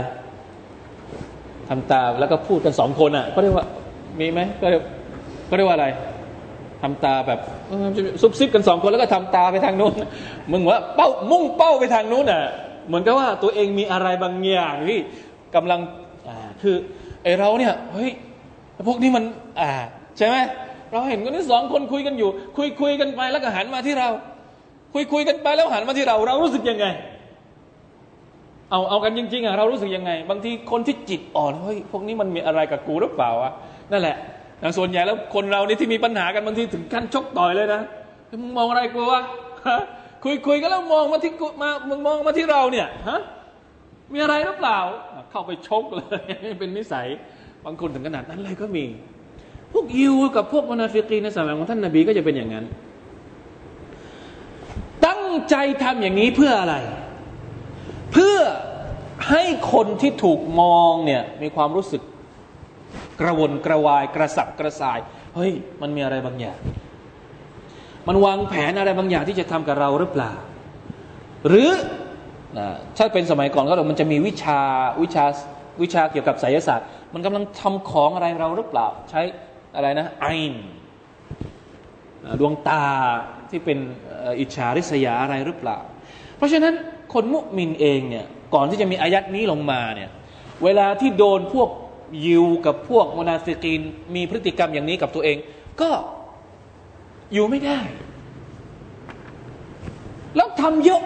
[1.69, 3.67] ทำตาแล้วก็พูดกันสองคนอะเขาเรียกว่า
[4.21, 4.79] มีไหมก็ก็
[5.57, 5.87] เรียกว่าอะไร
[6.83, 7.41] ทำตาแบบ
[8.21, 9.95] ซุบซิบกันสองคนแล้วก็ทำตาไปทางนู้น
[10.53, 12.43] มึงว่าเป้ามุ่งเป้าไปทางนู้นอะ
[12.89, 14.99] เหมือนกับว่าตัวเองมีอะไรบางอย่างที่
[15.55, 15.81] กำลัง
[16.63, 16.77] คือ
[17.23, 18.11] ไอเราเนี่ยเฮ้ย
[18.87, 19.25] พวกนี้มัน
[19.61, 19.71] อ่า
[20.19, 20.37] ใช่ไหม
[20.93, 24.09] เราเห็นคนที่สองคนคุยกันอยู่ คุยคุยกันไปแล้วก็หันมาที่เรา
[24.95, 26.87] คุยคุยกันไปแล้วหันมาที่เรา เรารู้สึกยังไง
[28.71, 33.53] เอาเอากันจริงๆอะเรารู้สึกยังไง บางทีคนที่จิตอ่อนเฮ้ยพวกนี้มันมีอะไรกับกูหรือเปล่าวะ
[33.93, 34.17] นั่นแหละ
[34.79, 37.83] ส่วนใหญ่แล้วคนเรานี่ที่มีปัญหากันบางทีถึงขั้นชกต่อยเลยนะ
[38.43, 39.23] มึงมองอะไรกูวะ
[40.25, 43.21] คุยคุยกันแล้วมองมาที่มามึงมองมาที่เราเนี่ยฮะ
[44.13, 44.79] มีอะไรหรือเปล่า
[45.31, 46.21] เข้าไปชกเลย
[46.59, 47.07] เป็นนิสัย
[47.65, 48.85] บางคนถึงขนาดนั้นเลยก็มี
[49.73, 52.65] พวกยิวกับพวกมนาฟิกีในสมัยของท่านนาบีก็จะเป็นอย่างนั้น
[55.07, 56.75] ตั้งใจทำอย่างนี้เพื่ออะไร
[58.13, 58.37] เพื่อ
[59.31, 59.43] ให้
[59.73, 62.03] คนที่ถูกมองเนี่ยมีความรู้สึก
[63.21, 64.99] กระวนกระวายกระสับกระส่าย
[65.35, 65.53] เฮ้ย
[65.83, 66.59] มันมีอะไรบางอย่าง
[68.09, 70.33] มันวางแผนอะไรบางอย่างที่จะทำกับเราหรือเปล่า
[71.49, 71.71] หรือ
[72.59, 72.67] นะ
[72.99, 74.61] ถ้าเป็นสมัยก่อนก็มันจะมีวิชา
[75.03, 75.25] วิชา
[75.83, 79.21] วิชาเกี่ยวกับไสยศาสตร์ มันกำลังทำของอะไรเราหรือเปล่า ใช้
[79.77, 80.65] อะไรนะไอน์
[82.41, 82.85] ดวงตา
[83.51, 83.79] ที่เป็น
[84.41, 85.79] อิจฉาริษยาอะไรหรือเปล่า
[86.37, 86.75] เพราะฉะนั้น
[87.13, 90.11] คนมุมินเองเนี่ยก่อนที่จะมีอายัดนี้ลงมาเนี่ย
[90.65, 91.69] เวลาที่โดนพวก
[92.27, 93.81] ยิวกับพวกมนาฟิกีน
[94.15, 95.37] มีพฤติกรรมอย่างนี้กับตัวเอง
[95.81, 95.91] ก็
[97.33, 97.81] อยู่ไม่ได้
[100.37, 101.03] แล้วทำเยอะ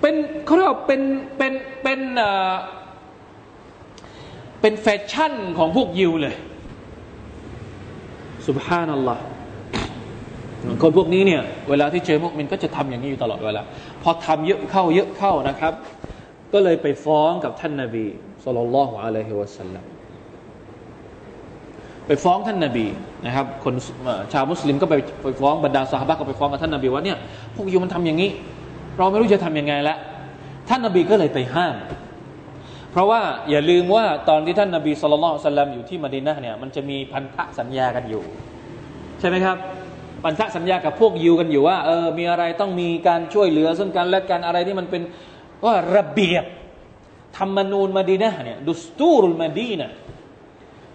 [0.00, 1.00] เป็นเขาเรียกว่าเป็น
[1.36, 2.00] เป็นเป็น
[4.60, 6.34] เป็นแฟชั่นของพวกยิวเลย
[8.48, 9.22] สุบฮานัลลอฮ์
[10.82, 13.62] คนพวกนี้เนี่ยเวลาที่เจอมุกมินก็จะทำอย่างนี้อยู่ตลอดเวลา
[14.02, 15.74] พอทำเยอะเข้าเยอะเข้านะครับ
[16.52, 18.06] ก็เลยไปฟ้องกับท่านนาบี
[18.44, 19.84] สุลต่านละฮ์อะลัยฮิวะสัลลัม
[22.12, 22.86] ไปฟ้องท่านนาบี
[23.26, 23.74] นะครับ คน
[24.32, 27.18] ชาวมุสลิมก็ไปไปฟ้องบรรดาสหายก็ไปฟ้องกับท่านนาบีว่าเนี่ย
[27.54, 28.30] พวกยูมันทำอย่างนี้
[28.98, 29.96] เราไม่รู้จะทํำยังไงละ
[30.68, 31.76] ท่านนาบีก็เลยไปห้าม
[32.90, 33.20] เพราะว่า
[33.50, 38.22] อย่าลืมว่าตอนที่ท่านนาบีสุลต่านลัมอยู่ที่มดินะเนี่ยมันจะมีพันธสัญญากันอยู่
[39.20, 39.56] ใช่ไหมครับ
[40.24, 45.02] พันธสัญญากับพวกยิวกันอยู่ว่าเออมีอะไรต้องมีการช่วยเหลือซึ่งกันและกันอะไรที่มันเป็น
[45.64, 46.44] ว่าระเบียบ
[47.38, 49.90] ธรรมนูญมดีนะเนี่ยดุสตูรุลมดีนะ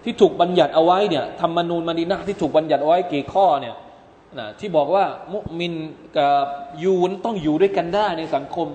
[0.04, 3.74] ที่ถูกบัญญัติเอาไว้เนี่ยธรรมนูญมาดีนะที่ถูกบัญญัติเอาไว้กี่ข้อเนี่ย
[4.38, 5.72] นะที่บอกว่ามุมิน
[6.16, 6.32] กับ
[6.82, 8.66] ยูนต้องอยู่ด้วยกันได้ในสังคม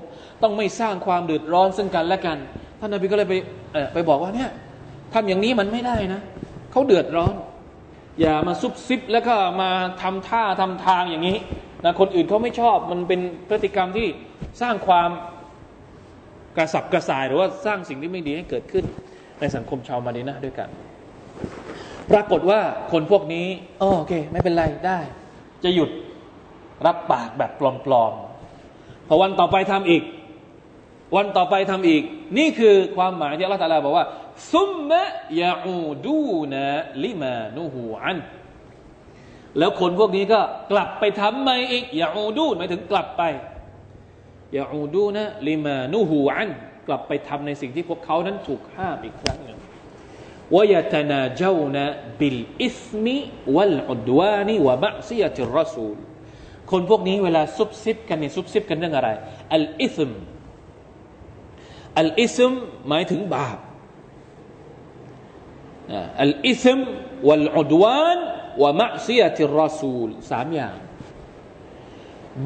[0.42, 2.38] ต้องไม่สร้างความเดือดร้อนซึ่งกันและกัน
[2.80, 3.34] ท่านนบีก็เลยไป
[3.94, 4.50] ไปบอกว่าเนี่ย
[5.14, 6.22] ทำอย่างนี้มันไม่ได้นะ
[6.72, 7.34] เขาเดือดร้อน
[8.22, 9.70] อย่ามาซุบซิบแล้วก็มา
[10.02, 11.38] ทำท่าทำทางอย่างนี้
[11.86, 14.08] นะคนอื่นเขาไม่ชอบมันเป็นพฤติกรรมที่
[14.62, 15.10] สร้างความ
[16.56, 18.86] กระสับกระส่ายหรือว่าสร้างสิ่งที่ไม่ดีให้เกิดขึ้น
[19.40, 20.70] ในสังคมชาวมาดีนะด้วยกัน
[22.12, 22.60] ปรากฏว่า
[22.92, 23.48] คนพวกนี้
[23.80, 25.00] โอเค ไม่เป็นไรได้
[25.64, 25.90] จะหยุด
[26.86, 27.62] รับปากแบบป
[27.92, 30.04] ลอมๆพอวันต่อไปทำอีก
[31.16, 32.04] วันต่อไปทำอีก
[32.38, 34.06] นี่คือความหมายที่อัลลอฮฺตาลาบอกว่า
[34.54, 35.02] ซุมมะ
[35.42, 36.66] ยาอูดูนะ
[37.04, 38.20] ลิมานูฮูอัน
[39.60, 40.40] แล้วคนพวกนี้ก็
[40.72, 43.24] กลับไปทำใหม่อีกยาอูดูหมายถึงกลับไป
[44.58, 46.50] ยาอูดูนะลิมานูฮูอัน
[46.88, 49.60] กลับไปทำในสิ่งที่พวกเขานั้นถูกห้ามอีกครั้งหนึ่ง
[50.56, 55.98] ويتناجون بالإثم والعدوان ومعصية الرسول
[56.72, 59.10] คนพวกนี้เวลาซุบซิบกันเนี่ยซุบซิบกันเรื่องอะไร
[59.56, 60.12] الإثم
[62.00, 62.52] الإثم
[62.90, 63.58] หมายถึงบาป
[66.22, 66.80] الإثم
[67.28, 68.18] والعدوان
[68.62, 70.76] ومعصية الرسولสามอย่าง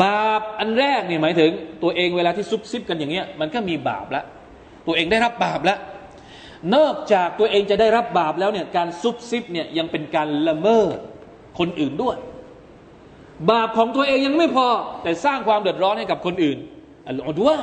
[0.03, 1.51] บาปอันแรกเนี่ยหมายถึง
[1.83, 4.25] ตัวเองเวลาที่ซุบซิบกันอย่างเงี้ยมันก็มีบาปแล้ว
[4.87, 5.79] ตัวเองได้รับบาปแล้ว
[6.75, 10.97] นอกจากตัวเองจะได้รับบาปแล้วเนี่ยการซุบซิบเนี่ยยังเป็นการละเมิด
[11.59, 12.17] คนอื่นด้วย
[13.51, 14.67] บาปของตัวเองยังไม่พอ
[15.03, 16.57] แต่สร้างความเดือดร้อนให้กับคนอื่น
[17.07, 17.57] อัลอดว่า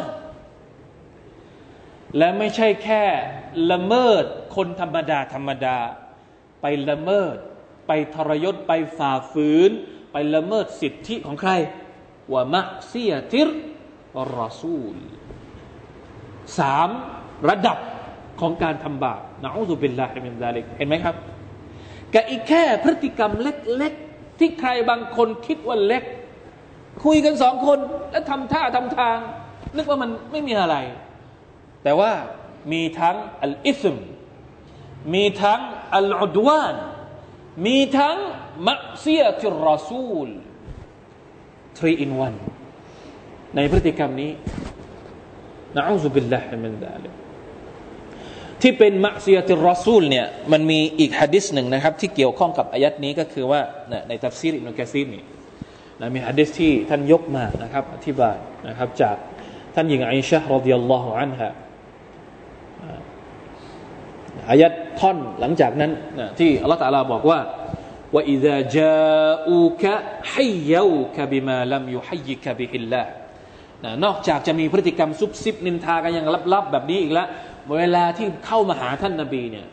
[2.17, 3.05] และไม่ใช่แค่
[3.71, 4.25] ละเมิด
[4.57, 5.79] คนธรรมดาธรรมดา
[6.61, 7.37] ไปละเมิด
[7.87, 9.71] ไปทรยศไปฝ่าฝืน
[10.13, 11.53] ไปละเมิดสิทธิของใคร
[12.33, 14.97] ومعصية الرسول
[16.59, 16.89] สาม
[17.49, 17.79] ระดับ
[18.41, 21.15] ของการทำบาปنعوذ بالله من ذلكเห็นไหมครับ
[22.15, 26.05] กับอีกแค่พฤติกรรมเล็กๆ ที่ใครบางคนคิดว่าเล็ก
[27.05, 27.79] คุยกันสองคน
[28.11, 29.19] แล้วทำท่าทำทาง
[29.77, 30.77] นึกว่ามันไม่มีอะไร
[31.83, 32.11] แต่ว่า
[32.73, 33.97] มีทั้งالإثم
[35.15, 35.61] มีทั้ง
[35.97, 36.75] العدوان
[37.67, 38.17] มีทั้ง
[38.69, 40.29] معصية الرسول
[41.77, 42.37] three in one
[43.55, 44.31] ในพฤติกรรมนี้
[45.77, 47.13] نعوذ بالله من ذلك
[48.67, 53.61] ที่เป็นمعصية الرسولเนี่ยมันมีอีกฮะดิษหนึ่งนะครับ ที่เกี่ยวข้องกับอายัดนี้ก็คือว่า
[54.09, 55.23] ในตัฟซีรอิบนุกะซีรนี่
[56.01, 58.37] นะมีฮะดิษที่ท่านยกมานะครับอธิบาย
[58.69, 59.17] นะครับจาก
[59.75, 61.51] ท่านหญิงอิชะรดิยัลลอฮุอันฮะ
[64.51, 67.41] อายัดท่อนหลังจากนั้นนะที่อัลลอฮฺตะลาบอกว่า
[68.15, 69.95] وإذا جاءوا อูกะ
[70.33, 72.37] ฮิยูกะบิมาลัมยุฮิ
[74.05, 77.29] นอกจากจะมีพฤติกรรมซุบซิบนินทากันอย่างลับๆแบบนี้อีกแล้ว
[77.73, 79.67] เวลาที่เข้ามาหาท่านนาบีเนี่ย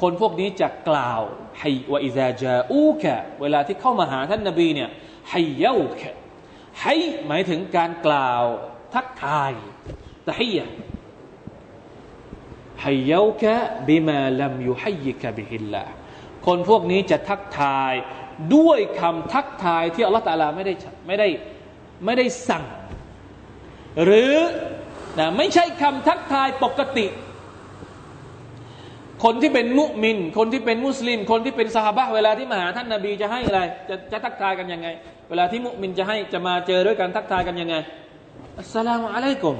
[0.00, 1.20] คนพวกนี้จะกล่าว
[1.60, 4.90] ให้ว่าอิซาจาอูกะเวลาที่เข้ามาหาท่านนาบีเนี่ย
[5.30, 6.14] ให้เย้ากะ
[6.82, 6.94] ให้
[7.26, 8.44] หมายถึงการกล่าว
[8.94, 9.52] ทักทาย
[10.28, 10.66] ตะฮียะ
[12.82, 13.54] ให้เย้ากะ
[13.88, 15.84] บิมาลัมยุฮัยกะบิฮิลลา
[16.46, 17.92] คนพวกนี้จะทักทาย
[18.54, 20.74] ด้วยคำทักทายที่อัลลอฮฺตาลาไม่ได้
[21.06, 21.28] ไม่ได้
[22.04, 22.64] ไม่ได้สั่ง
[24.04, 24.34] หรือ
[25.18, 27.06] นะไม่ใช่คำทักทายปกติ
[29.24, 34.88] คนที่เป็นมุมิน คนที่เป็นมุสลิม คนที่เป็นสหบะเวลาที่มาหาท่านนาบีจะให้อะไร จะจะทักทายกันยังไง
[35.28, 37.76] เวลาที่มุมินจะให้จะมาเจอด้วยกันทักทายกันยังไง
[38.58, 39.56] السلام عليكم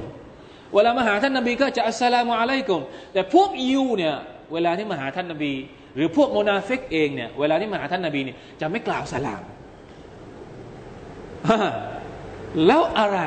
[0.73, 2.81] เวลามาหาท่านนบีก็จะอัสสลามุอะลัยกุม
[3.13, 4.15] แต่พวกยิวเนี่ย
[4.53, 5.53] เวลาที่มาหาท่านนบี
[5.95, 9.43] หรือพวกมุนาฟิกเองเนี่ยเวลาที่มาหาท่านนบีเนี่ยจะไม่กล่าวสลาม
[12.67, 13.19] แล้วอะไร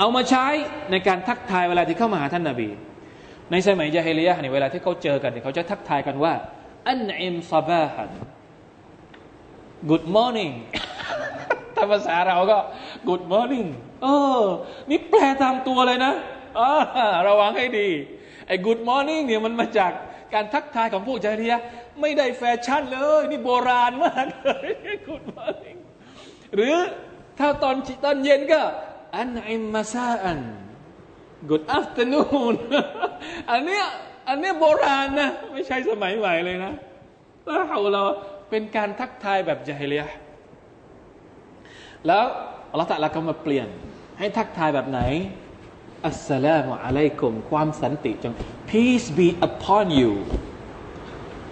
[0.00, 0.46] เอามาใช้
[0.90, 2.68] ในการทักทายเวลาที่เข้ามาหาท่านนบี
[3.50, 6.34] ในสมัยยาฮิลียะเนี่ยเวลาที่เขาเจอกันเนี่ยเขาจะทักทายกันว่า
[6.88, 8.10] อันอิมซาบาฮัน
[9.90, 10.52] Good morning
[11.74, 12.58] ถ้าภาษาเราก็
[13.08, 13.68] Good morning
[14.02, 14.06] เอ
[14.40, 14.42] อ
[14.90, 16.12] นี่แปลตามตัวเลยนะ
[17.28, 17.88] ระวังให้ดี
[18.46, 19.92] ไอ้ Good morning เนี่ยมันมาจาก
[20.34, 21.54] การทักทายของพวกจารีย
[22.00, 24.68] ไม่ได้แฟชั่นเลย นี่โบราณมากเลย
[25.08, 25.78] Good morning
[26.54, 26.76] หรือ
[27.38, 28.60] ถ้าตอนตอนเย็นก็
[29.16, 30.40] อันอิมมาซาอัน
[31.50, 32.54] Good afternoon
[33.50, 33.84] อันเนี้ย
[34.28, 36.72] อันเนี้ยโบราณนะ ไม่ใช่สมัยใหม่เลยนะ
[37.46, 37.62] แล้ว
[37.94, 38.02] เรา
[38.50, 40.04] เป็นการทักทายแบบจาฮิเลีย
[42.06, 42.24] แล้ว
[42.70, 43.68] อัลลอฮฺตะลาก็มาเปลี่ยน
[44.18, 45.00] ให้ทักทายแบบไหน
[46.06, 48.34] อัสสลามุอะลัยกุมความสันติจง
[48.70, 50.12] peace be upon you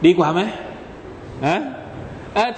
[0.06, 0.40] ดีกว่าไหม
[1.46, 1.58] ฮะ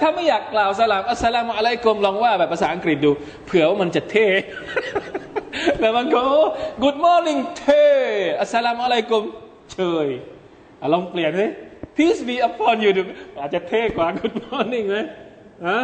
[0.00, 3.10] ถ้าไม่อยากกล่าวสลามอัสสลามุอะลัยกุมลองว่าแบบภาษาอังกฤษดู
[3.46, 4.26] เผื่อว่ามันจะเท่
[5.78, 6.22] แต่มันก็
[6.82, 7.84] good morning เท่
[8.40, 9.24] อัสสลามุอะลัยกุม
[9.72, 10.08] เฉย
[10.92, 11.50] ลองเปลี่ยนเลย
[11.96, 13.02] peace be upon you ดู
[13.40, 14.96] อาจจะเท่กว่า good morning ไหม
[15.66, 15.78] ฮะ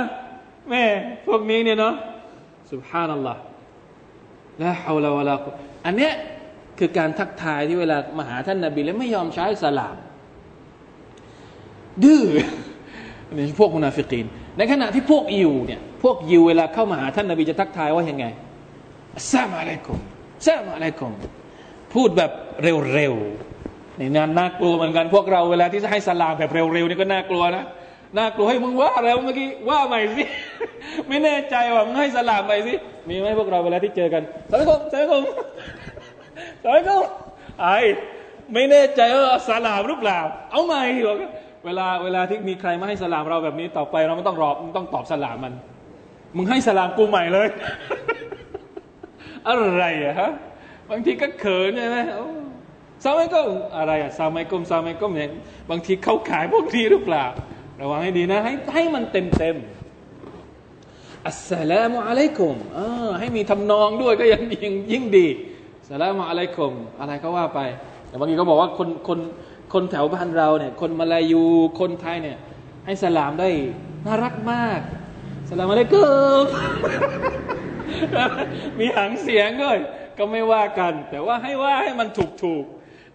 [0.69, 0.85] แม่
[1.27, 1.95] พวกนี้เนี่ยเนาะ
[2.73, 3.37] سبحان الله
[4.63, 5.35] ละฮาวลาวะลา
[5.87, 6.13] อันเนี้ย
[6.79, 9.97] คือการทักทายที่เวลามาหาท่านนาบีแล้วไม่ยอมใช้สลาม
[12.05, 12.23] ดื้อ
[13.36, 14.26] นี่พวกมุนาฟิกีน
[14.58, 18.26] ในขณะที่พวกยิวเนี่ยพวกยิวเวลาเข้ามาหาท่านนาบีจะทักทายว่ายังไง
[19.32, 20.00] ซามาอะลัยกุม
[20.46, 21.14] ซามาอะลัยกุม
[21.94, 22.32] พูดแบบ
[22.64, 27.66] เร็วๆนี่น่ากลัวเหมือนกันพวกเราเวลาที่จะให้สลามแบบเร็วๆนี่ก็น่ากลัวนะ
[28.18, 30.24] น่ากลัวให้มึงว่าอะไรเมื่อกี้ว่าใหม่สิ
[31.08, 32.74] ไม่แน่ใจว่ามึงให้สลามไปสิ
[33.10, 35.22] มีไหมพวกเราเวลาที่เจอกันสวัสดีครับสวัสดีครับ
[36.64, 37.04] สวัสดีครับ
[37.62, 37.68] ไอ
[38.54, 40.20] ไม่แน่ใจว่าสลามหรือเปล่า
[40.52, 41.18] เอาใหม่บอก
[41.66, 45.54] เวลาเวลาที่มีใครมาให้สลามเราแบบนี้ต่อไปเราไม่ต้องรอต้องตอบสลามมัน
[46.36, 47.48] มึงให้สลามกูใหม่เลย
[49.48, 50.32] อะไรอะฮะ
[50.90, 51.98] บางทีก็เขินใช่ไหม
[53.04, 53.40] ซาไมก็
[53.78, 55.30] อะไรอะซาไมกุมซาไมกุมเนี่ย
[55.70, 57.26] บางทีเขาขายพวกนี้หรือเปล่า
[57.82, 59.56] ระวังให้ดีนะ ให้ให้มันเต็มเต็ม
[61.26, 62.80] อัสสลามุอะลัยกุมอ
[63.20, 65.28] ให้มีทำนองด้วยก็ยังยิ่งยิ่งดี
[65.90, 67.60] สลามุอะลัยกุมอะไรก็ว่าไป
[68.08, 69.20] แต่บางทีก็บอกว่าคนคน
[69.74, 71.44] คนแถวบ้านเราเนี่ย คนมาลายู
[71.80, 72.38] คนไทยเนี่ย
[72.86, 73.50] ให้สลามได้
[74.06, 74.80] น่ารักมาก
[75.50, 76.06] สลามอะลัยกุ
[76.44, 76.46] ม
[78.80, 79.78] มีหางเสียงด้วย
[80.18, 82.66] ก็ไม่ว่ากัน แต่ว่าให้ว่าให้มันถูกถูก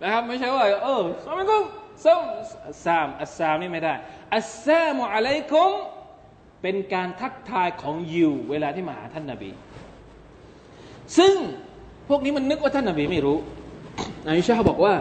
[0.02, 1.64] นะครับ ไม่ใช่ว่าเออสลามอะลัยกุม
[2.04, 2.20] ซัม
[2.84, 3.94] ซามอัสซามนี่ไม่ได้
[4.34, 5.70] อัสซามุอะลัยกุม
[6.62, 9.50] เป็นการทักทายของยิวเวลาที่มาหาท่านนาบี
[11.18, 11.34] ซึ่ง
[12.08, 13.38] พวกนี้มันนึกว่าท่านนาบีไม่รู้
[14.26, 14.94] นายชาบอกว่า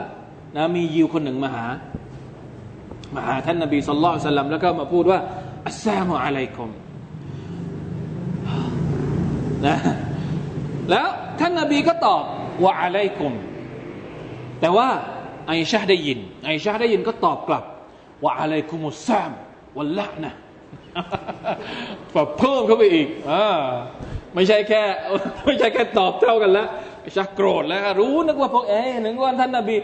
[0.55, 1.65] นะมียิวคนหนึ่งมาหา
[3.15, 5.19] มาหาท่านนาบีสุลต่านสลัมแล้วก็มาพูดว่า
[5.67, 6.69] อัสซามุอะลัยกุม
[9.67, 9.77] นะ
[10.89, 11.07] แล้ว
[11.39, 12.23] ท่านนาบีก็ตอบ
[12.63, 13.33] ว่าอะลัยกุม
[14.59, 14.87] แต่ว่า
[15.47, 17.63] ไอชาได้ยิน ไอชาได้ยินก็ตอบกลับ
[18.23, 19.31] ว่าอะไรคุมุสาม
[19.77, 20.33] วันละนะ
[22.13, 23.59] แบบเพิ่มเข้าไปอีกอ่า
[24.35, 24.83] ไม่ใช่แค่
[25.45, 26.67] ไม่ใช่แค่ตอบเท่ากันแล้ว
[27.15, 29.75] ชักโกรธแล้วรู้นึกว่าพวกเอ๋นึกว่าท่านนาบี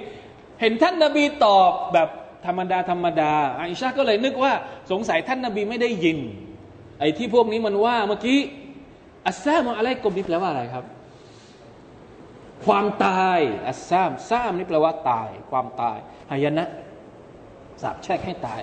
[0.62, 2.10] เห็นท่านนาบีตอบแบบ
[2.46, 4.54] ธรรมดาธรรมดาอิชาก็เลยนึกว่า
[4.91, 6.17] สงสัยท่านนาบีไม่ได้ยิน
[7.00, 8.39] ไอ้ที่พวกนี้มันว่าเมื่อกี้
[9.28, 10.86] อัสซามอะไรกลมนี่แปลว่าอะไรครับ
[12.65, 15.98] ความตายอัสซามซามนี่แปลว่าตาย ความตาย
[16.30, 16.65] หายนะ
[17.82, 18.62] สาบแช่งให้ตาย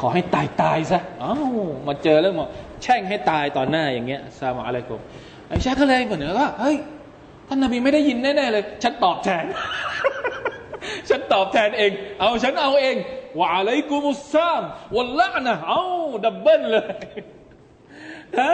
[0.00, 2.46] ขอให้ตายตายซะอ้าวมาเจอแล้วมา
[2.82, 4.96] แช่งให้ตายต่อหน้าอย่างเงี้ยซามอะไรกู
[5.48, 6.76] ไอ้ชาก็เลยเหมือนว่าเฮ้ย
[7.48, 9.44] ท่านนบีไม่ได้ยินแน่ๆเลย ฉันตอบแทน
[11.36, 12.96] ตอบแทนเอง เอาฉันเอาเอง
[13.38, 14.62] ว่าอะไรกูมุสซาม
[14.96, 15.82] วันละนะเอา
[16.26, 16.82] ดับเบิลเลย
[18.40, 18.52] ฮะ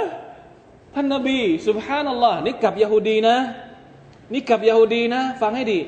[0.94, 3.36] ท่านนบีสุบฮานัลลอฮ์นี่กับยาฮูดีนะ
[4.32, 5.78] นี่กับยาฮูดีนะ ฟังให้ดี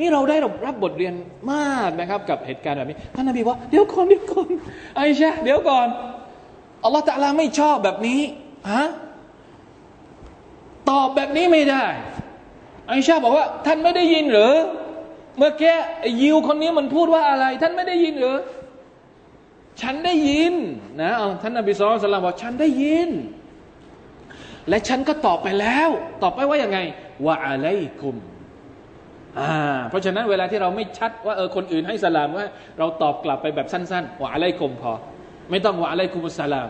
[0.00, 0.36] นี่เราได้
[0.66, 1.14] รับบทเรียน
[1.52, 4.48] มากนะครับ กับเหตุการณ์แบบนี้ ท่านนบีว่าเดี๋ยวก่อนเดี๋ยวก่อน
[4.96, 5.88] ไอ้ชะเดี๋ยวก่อน
[6.84, 8.20] อัลลอฮฺตะลาไม่ชอบแบบนี้
[8.72, 8.84] ฮะ
[10.90, 11.84] ตอบแบบนี้ไม่ได้
[12.88, 14.52] ไอ้ชาบอกว่า ท่านไม่ได้ยินหรือ
[15.38, 15.74] เมื่อกี้
[16.22, 18.36] ยิวคนนี้มันพูดว่าอะไร ท่านไม่ได้ยินหรือ
[19.82, 20.54] ฉันได้ยิน
[21.02, 21.12] นะ
[21.42, 23.10] ท่านนบีสุลต่านบอกฉันได้ยิน
[24.68, 25.90] และฉันก็ตอบไปแล้ว
[26.22, 26.78] ตอบไปว่ายังไง
[27.24, 27.66] ว่าอะไร
[28.00, 28.16] กุม
[29.38, 29.52] อ่า
[29.88, 32.46] เพราะฉะนั้นเวลาที่เราไม่ชัดว่าเออคนอื่นให้สลามว่า
[32.78, 34.92] เราตอบกลับไปแบบสั้นๆว่าอะไรกุมพอ
[35.50, 36.68] ไม่ต้องว่าอะไรกุมสลาม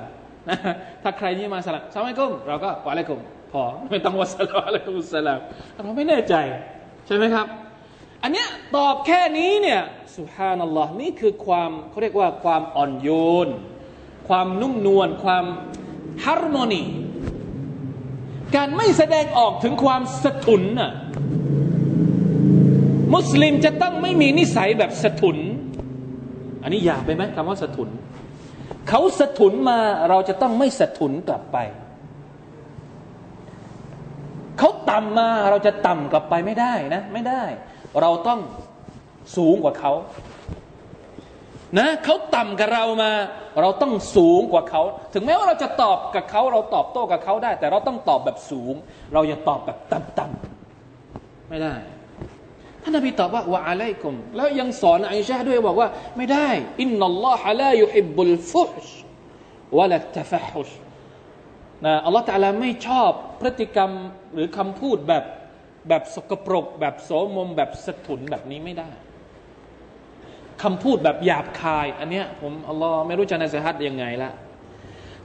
[0.49, 0.59] นะ
[1.03, 3.21] ถ้าใครนี่มาสลับสลามอะลัยกุมเราก็วะอะลัยกุม
[3.53, 5.41] พอ ไม่ต้องวะสลามอะลัยกุมสลาม
[5.73, 6.35] เราไม่แน่ใจ
[7.07, 7.47] ใช่ไหมครับ
[8.23, 9.81] อันเนี้ยตอบแค่นี้เนี่ย
[10.17, 13.09] สุฮานัลลอฮ์นี่คือความเขาเรียกว่าความอ่อนโย
[13.47, 13.49] น
[14.29, 15.45] ความนุ่มนวลความ
[16.25, 16.83] ฮาร์โมนี
[18.57, 20.93] การไม่แสดงออกถึงความสะทุนน่ะ
[23.15, 25.37] มุสลิมจะต้องไม่มีนิสัยแบบสะทุน
[26.63, 27.89] อันนี้อยากไปไหมคำว่าสะทุน
[28.89, 31.59] เขาสะทุนมาเราจะต้องไม่สะทุนกลับไป
[34.63, 37.43] เขาต่ำมาเราจะต่ำกลับไปไม่ได้นะไม่ได้
[38.01, 38.41] เราต้อง
[39.37, 39.93] สูงกว่าเขา
[41.79, 43.13] นะเขาต่ำกับเรามา
[43.61, 44.83] เราต้องสูงกว่าเขา
[45.15, 48.75] ถึงแม้ว่าเราจะตอบกับเขา เราตอบโต้กับเขาได้ แต่เราต้องตอบแบบสูง
[49.13, 51.75] เราอย่าตอบแบบต่ำๆไม่ได้
[52.83, 56.49] ท่านนบีตอบว่าวะอะลัยกุม แล้วยังสอนอิชาด้วยบอกว่า ไม่ได้
[56.81, 58.85] อินนัลลอฮะลายุฮิบบุลฟุช
[59.77, 60.71] วะลัตฟะฮุช
[61.85, 63.11] นะอัลลอฮฺตะลาไม่ชอบ
[63.41, 63.91] พฤติกรรม
[64.35, 65.25] หรือคำพูดแบบ
[65.89, 68.91] แบบสกปรก แบบโสมม แบบสะทุนแบบนี้ไม่ได้
[70.63, 74.31] คำพูดแบบหยาบคาย อันเนี้ยผมอัลลอฮ์ไม่รู้จะนสฮัดยังไงละ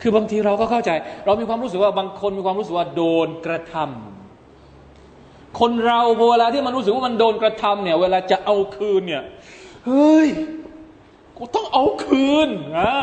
[0.02, 0.92] คือบางทีเราก็เข้าใจ
[1.26, 6.00] เรามีความรู้สึกว่าบางคนมีความรู้สึกว่าโดนกระทำคนเรา
[6.32, 9.24] เวลาที่มันรู้สึกว่ามันโดนกระทำเนี่ย เวลาจะเอาคืนเนี่ย
[9.86, 10.28] เฮ้ย
[11.38, 12.94] กูต้องเอาคืนอะ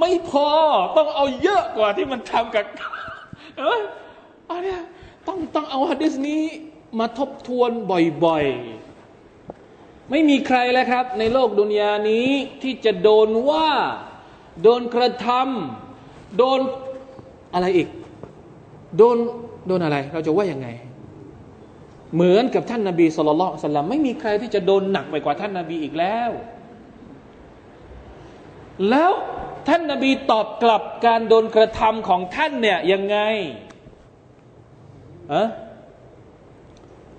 [0.00, 0.48] ไม่พอ
[0.96, 2.64] ต้องเอาเยอะกว่าที่มันทำกับ
[3.58, 3.82] เอ้ย
[4.48, 4.76] อันนี้
[5.26, 6.42] ต้องต้องเอาฮะดิษนี้
[6.98, 7.70] มาทบทวน
[8.24, 12.28] บ่อยๆ ไม่มีใครแล้วครับ ในโลกดุนยานี้
[12.62, 13.68] ที่จะโดนว่า
[14.62, 16.60] โดนกระทำโดน
[17.54, 17.88] อะไรอีก
[18.96, 19.16] โดน
[19.66, 20.68] โดนอะไร เราจะว่ายังไง
[22.14, 26.30] เหมือนกับท่านนาบีสุลต่านสัลลัมไม่มีใครที่จะโดนหนักไปกว่าท่านนาบีอีกแล้ว
[28.90, 29.12] แล้ว
[29.68, 33.18] ท่านนาบีตอบกลับการโดนกระทำของท่านเนี่ยยังไง
[35.32, 35.44] อะ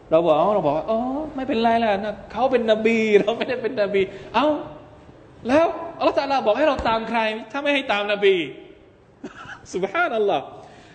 [0.09, 0.99] เราบอกเราบอกว่าอ๋อ
[1.35, 4.01] ไม่เป็นไรแล้วนะเขาเป็นนบีเราไม่ได้เป็นนบี
[4.33, 4.45] เอา้า
[5.47, 5.65] แล้ว
[5.97, 7.19] อัลลอฮฺตาลาบอกให้เราตามใคร
[7.51, 8.35] ถ้าไม่ให้ตามนบี
[9.73, 10.45] สุบฮานัลลอฮ์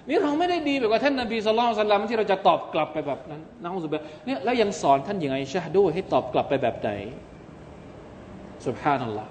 [0.09, 6.91] นี่เราไม่ได้ดีแบบว่าท่านนบีสุลต่านสัลลัมที่เราจะตอบกลับไปแบบนั้นนะอุสุบะเนี่ยแล้วยังสอนท่านอย่างไรชาด้วยให้ตอบกลับไปแบบไหน
[8.67, 9.31] สุบฮานัลลอฮ์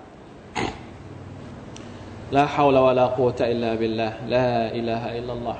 [2.33, 5.59] لا حول ولا قوة إلا بالله لا إله إلا الله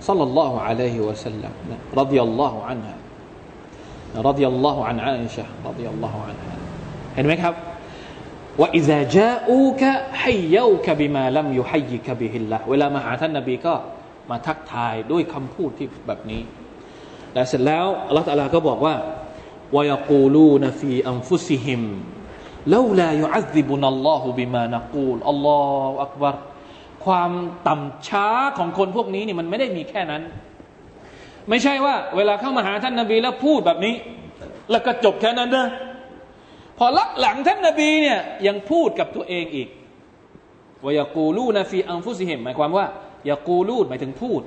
[0.00, 1.52] صلى الله عليه وسلم
[1.96, 2.96] رضي الله عنها
[4.28, 6.54] รดิยัลลอฮุอันอาอิชะรดิยัลลอฮุอันฮะ
[7.14, 7.54] เห็นไหมครับ
[8.60, 13.74] ว่าอิซาจาอูกะให้เย้ากะบิมาลัมยุฮัยยิกะบิฮิลละเวลามาหาท่านนบีก็
[14.30, 16.42] มาทักทายด้วยคำพูดที่แบบนี้
[17.32, 18.94] แต่เสร็จแล้วอัลลอฮฺตะลาก็บอกว่า
[19.76, 21.82] วายกูลูนฟีอัมฟุซิฮิม
[22.69, 25.59] แล้วลายุอัซิบุนัลลอฮุบิมานักูลอัลลอ
[25.89, 26.35] ฮฺอักบาร
[27.05, 27.31] ความ
[27.67, 30.23] ต่ำช้าของคนพวกนี้นี่มันไม่ได้มีแค่นั้น
[31.49, 33.95] ไม่ใช่ว่า เวลาเข้ามาหาท่านนาบีแล้วพูดแบบนี้
[34.71, 35.67] แล้วก็จบแค่นั้นนะ
[36.77, 39.67] พอลักหลังท่านนาบีเนี่ยยังพูดกับตัวเองอีก
[40.83, 42.85] ว่ายากูลูนาฟีอัมฟุซิฮิมหมายความว่า
[43.29, 44.41] ยากูลูหมายถึงพูด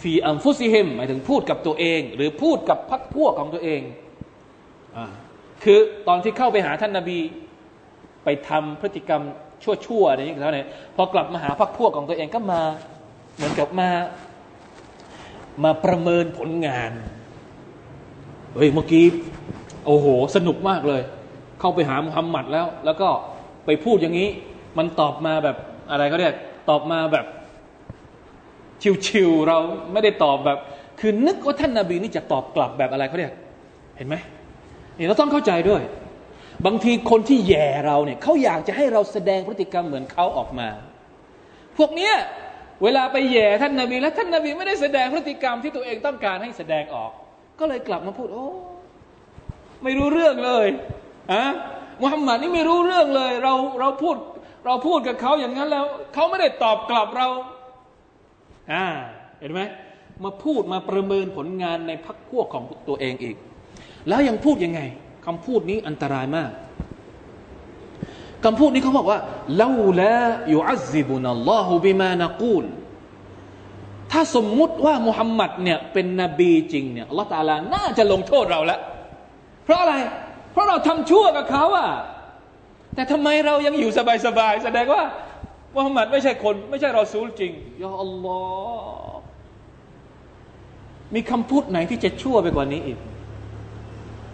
[0.00, 3.80] ฟีอัมฟุซิฮิมหมายถึงพูดกับตัวเอง หรือพูดกับพักพวกของตัวเอง
[4.96, 5.06] อ่า
[5.64, 7.18] คือตอนที่เข้าไปหาท่านนาบี
[8.24, 9.22] ไปทำพฤติกรรม
[9.86, 12.62] ชั่วๆอะไรอย่างเงี้ยแล้วเนี่ยพอกลับมาหาพักพวกของตัวเองก็มา
[13.36, 13.88] เหมือนกับมา
[15.64, 16.92] มาประเมินผลงาน
[18.54, 19.04] เฮ้ยเมื่อกี้
[19.86, 20.06] โอ้โห
[20.36, 21.02] สนุกมากเลย
[21.60, 23.08] เข้าไปหามุฮัมมัดแล้ว แล้วก็
[23.66, 24.28] ไปพูดอย่างนี้
[24.78, 25.56] มันตอบมาแบบ
[25.90, 26.34] อะไรเขาเรียก
[26.70, 27.26] ตอบมาแบบ
[29.06, 29.58] ชิวๆเรา
[29.92, 30.58] ไม่ได้ตอบแบบ
[31.00, 33.32] คือนึกว่าท่านนาบีนี่จะตอบกลับแบบอะไรเขาเรียก
[33.96, 34.16] เห็นไหม
[34.98, 35.82] นี่เราต้องเข้าใจด้วย
[36.66, 40.68] บางทีคนที่แย่เราเนี่ยเขาอยากจะให้เราแสดงพฤติกรรมเหมือนเขาออกมา
[41.78, 42.14] พวกเนี้ย
[42.82, 47.10] เวลาไปแย่ท่านนาบีแล้วท่านนาบีไม่ได้แสดงพฤติกรรมที่ตัวเองต้องการให้แสดงออก
[47.60, 48.46] ก็เลยกลับมาพูด โอ้
[49.82, 50.66] ไม่รู้เรื่องเลย
[51.32, 51.42] อะ
[52.02, 54.16] มุฮัมมัดนี่ไม่รู้เรื่องเลย เราเราพูด
[54.66, 55.84] เราพูดกับเขาอย่างนั้นแล้ว
[56.14, 57.28] เขาไม่ได้ตอบกลับเรา
[58.72, 58.84] อ่า
[59.40, 59.60] เห็นไหม
[60.24, 63.36] มาพูดมาประเมินผลงานในพักพวกของตัวเองอีก
[64.08, 64.80] แล้วยังพูดยังไง
[65.26, 66.50] คำพูดนี้อันตรายมาก
[68.44, 69.18] คำพูดนี้เขาบอกว่า
[69.62, 69.68] ลา
[70.00, 70.16] ละ
[70.52, 72.64] ยูอัซซิบุนัลลอฮุบิมานักูล
[74.12, 78.80] ถ้าสมมุติว่ามุฮัมมัดเนี่ยเป็นนบีจริงเนี่ยอัลลอฮฺตาลาน่าจะลงโทษเราแล้ว
[79.64, 79.94] เพราะอะไร
[80.52, 81.90] เพราะเราทำชั่วกับเขาอะ
[82.94, 83.90] แต่ทำไมเรายังอยู่
[84.26, 85.02] สบายๆแสดงว่า
[85.74, 88.38] มุฮัมมัดไม่ใช่คน ไม่ใช่รอซูลจริงยาอัลลอ
[89.14, 89.22] ฮ์
[91.14, 92.98] มีคำพูดไหนที่จะชั่วไปกว่านี้อีก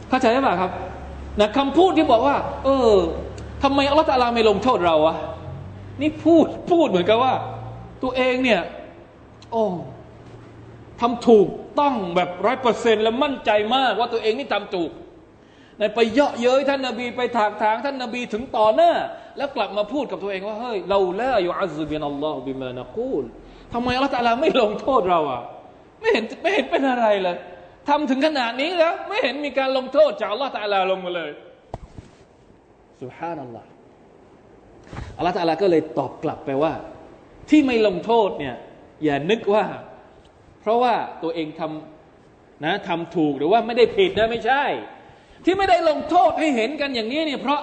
[0.09, 0.71] เข้าใจไหมครับ
[1.41, 2.93] นะคำพูดที่บอกว่า เออ
[3.63, 5.17] ทำไมอัลลอฮฺตาลาไม่ลงโทษเราอะ
[6.01, 7.35] นี่พูดพูดเหมือนกับว่า
[8.03, 8.61] ตัวเองเนี่ย
[9.53, 9.65] โอ้
[11.01, 11.49] ทำถูก
[11.81, 14.91] ต้องแบบร้อยเปอร์เซ็นต์แล้วมั่นใจมากว่าตัวเองนี่ทำถูก
[15.79, 18.93] ในไปเยาะเย้ยท่านนาบีไปถากถางท่านนาบีถึงต่อหน้า
[19.37, 23.25] แล้วกลับมาพูดกับตัวเองว่าเฮ้ยเราละอยู่อัลลอฮฺบินอัลลอฮฺบิมานะกูล
[23.73, 25.43] ทำไมอัลลอฮฺตาลาไม่ลงโทษเราอะ
[26.01, 27.37] ไม่เห็นไม่เห็นเป็นอะไรเลย
[27.89, 31.31] ทำถึงขนาดนี้แล้ว ไม่เห็นมีการลงโทษจากอัลลอฮฺตาลาลงมาเลย
[33.03, 33.69] สุฮานัลลอฮ์
[35.17, 36.73] อัลลอฮฺตาลาก็เลยตอบกลับไปว่า
[37.51, 38.57] ที่ไม่ลงโทษเนี่ย
[39.05, 39.65] อย่านึกว่า
[40.61, 44.65] เพราะว่าตัวเองทำนะทำถูกหรือว่าไม่ได้ผิดนะไม่ใช่
[45.45, 47.61] ที่ไม่ได้ลงโทษให้เห็นกันอย่างนี้เนี่ยเพราะ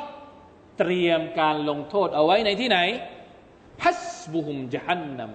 [0.80, 2.78] เตรียมการลงโทษเอาไว้ในที่ไหน
[3.84, 5.32] ฮัสบุฮุมจฮันนัม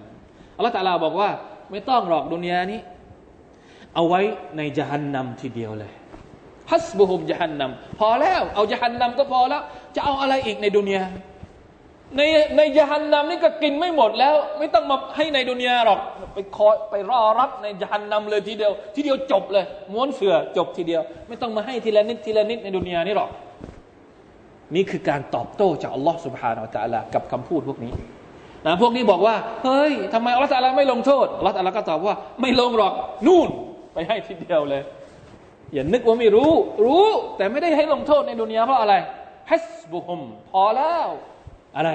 [0.55, 1.29] อัลลอฮฺตาลาบอกว่า
[1.71, 2.79] ไม่ต้องหรอกดุนยานี้
[3.95, 4.21] เอาไว้
[4.57, 5.91] ในจฮันนัมทีเดียวเลย
[6.71, 9.61] ฮัสบุฮุมจฮันนัมพอแล้ว เอาจฮันนัมก็พอแล้ว
[9.95, 11.03] จะเอาอะไรอีกในดุนยา
[12.17, 12.21] ใน
[12.57, 15.99] ในยหันนำนี่ก็กินไม่หมดแล้ว ไม่ต้องมาให้ในดุนยาหรอก
[16.33, 23.29] ไปคอยไปรอรับในยหันนำเลยทีเดียว ทีเดียวจบเลย ม้วนเสือจบทีเดียว ไม่ต้องมาให้ทีละนิดทีละนิดในดุนยานี่หรอก
[24.75, 27.91] นี่คือการตอบโต้จากอัลลอฮ์สุบฮานาอัลลอฮ์กับคำพูดพวกนี้
[28.65, 32.93] นะพวกนี้บอกว่า เฮ้ยทำไมอัลลอฮ์ตะลาไม่ลงโทษอัลลอฮ์ตะลาก็ตอบว่า ไม่ลงหรอก
[33.27, 33.49] นู่น
[33.93, 34.83] ไปให้ทีเดียวเลย
[35.73, 36.51] อย่านึกว่าไม่รู้
[36.85, 37.05] รู้
[37.37, 38.95] แต่ไม่ได้ให้ลงโทษในดุนยาเพราะอะไร
[39.51, 41.07] ฮัสบุฮุมพอแล้ว
[41.77, 41.89] อะไร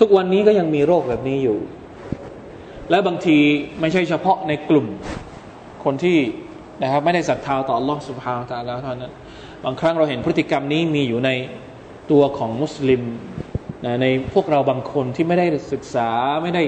[0.00, 1.58] ทุกวันนี้ก็ยังมีโรคแบบนี้อยู่
[2.90, 3.38] และบางที
[3.80, 4.86] ไม่ใช่เฉพาะในกลุ่ม
[5.84, 6.18] คนที่
[6.82, 9.12] นะครับไม่ได้ศรัทธาต่อ Allah s u า h a n a h u เท่านั้น
[9.64, 11.30] บางครั้งเราเห็นพฤติกรรมนี้มีอยู่ใน
[12.10, 13.02] ตัวของมุสลิม
[13.84, 16.10] นะในพวกเราบางคนที่ไม่ได้ศึกษา
[16.42, 16.62] ไม่ได้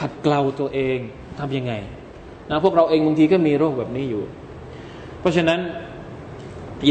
[0.00, 0.98] ขัดเกลาตัวเอง
[1.40, 1.72] ทำยังไง
[2.50, 4.22] นะพวกเราเองบางทีก็มีโรคแบบนี้อยู่
[5.20, 5.60] เพราะฉะนั้น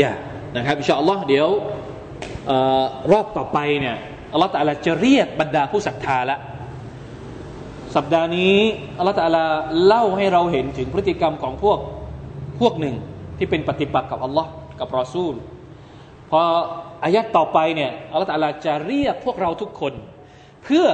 [0.02, 0.12] ย่า
[0.56, 1.48] นะครับอินชาอัลลอฮ์เดี๋ยว
[3.12, 3.96] รอบต่อไปเนี่ย
[4.34, 6.38] อัลลอฮ์ตะลาจะเรียกบรรดาผู้ศรัทธาละ
[7.96, 8.58] สัปดาห์นี้
[8.98, 9.46] อัลลอฮฺตาลา
[9.86, 11.80] เล่าให้เราเห็นถึงพฤติกรรมของพวก
[12.60, 12.96] พวกหนึ่ง
[13.38, 15.34] ที่เป็นปฏิปักษ์กับอัลลอฮ์กับรอซูล
[16.30, 16.40] พอ
[17.04, 19.94] อายัดต่อไปเนี่ยอัลลอฮฺตาลาจะเรียกพวกเราทุกคน
[20.64, 20.86] เพื่อ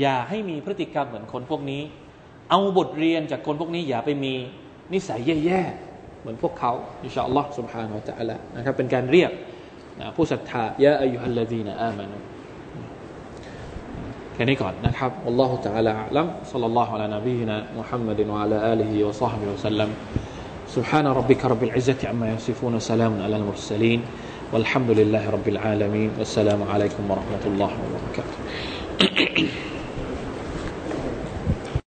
[0.00, 1.82] อย่าให้มีพฤติกรรมเหมือนคนพวกนี้
[2.50, 4.34] เอาบทเรียนจากคนพวกนี้อย่าไปมี
[4.92, 5.91] นิสัยแย่ๆ
[6.21, 6.71] เหมือนพวกเขา
[7.03, 9.31] อินชาอัลลอฮ์ سبحانه และ تعالى นะครับเป็นการเรียก
[10.15, 12.17] ผู้ศรัทธายะอายุฮัลลดีนอามานุ
[14.33, 19.89] แค่นี้ก่อนนะครับ والله تعالى أعلم صلى الله على نبينا محمد وعلى آله وصحبه وسلم
[20.75, 23.99] سبحان ربك رب العزة عما يصفون سلام على المرسلين
[24.53, 28.37] والحمد لله رب العالمين والسلام عليكم ورحمة الله وبركاته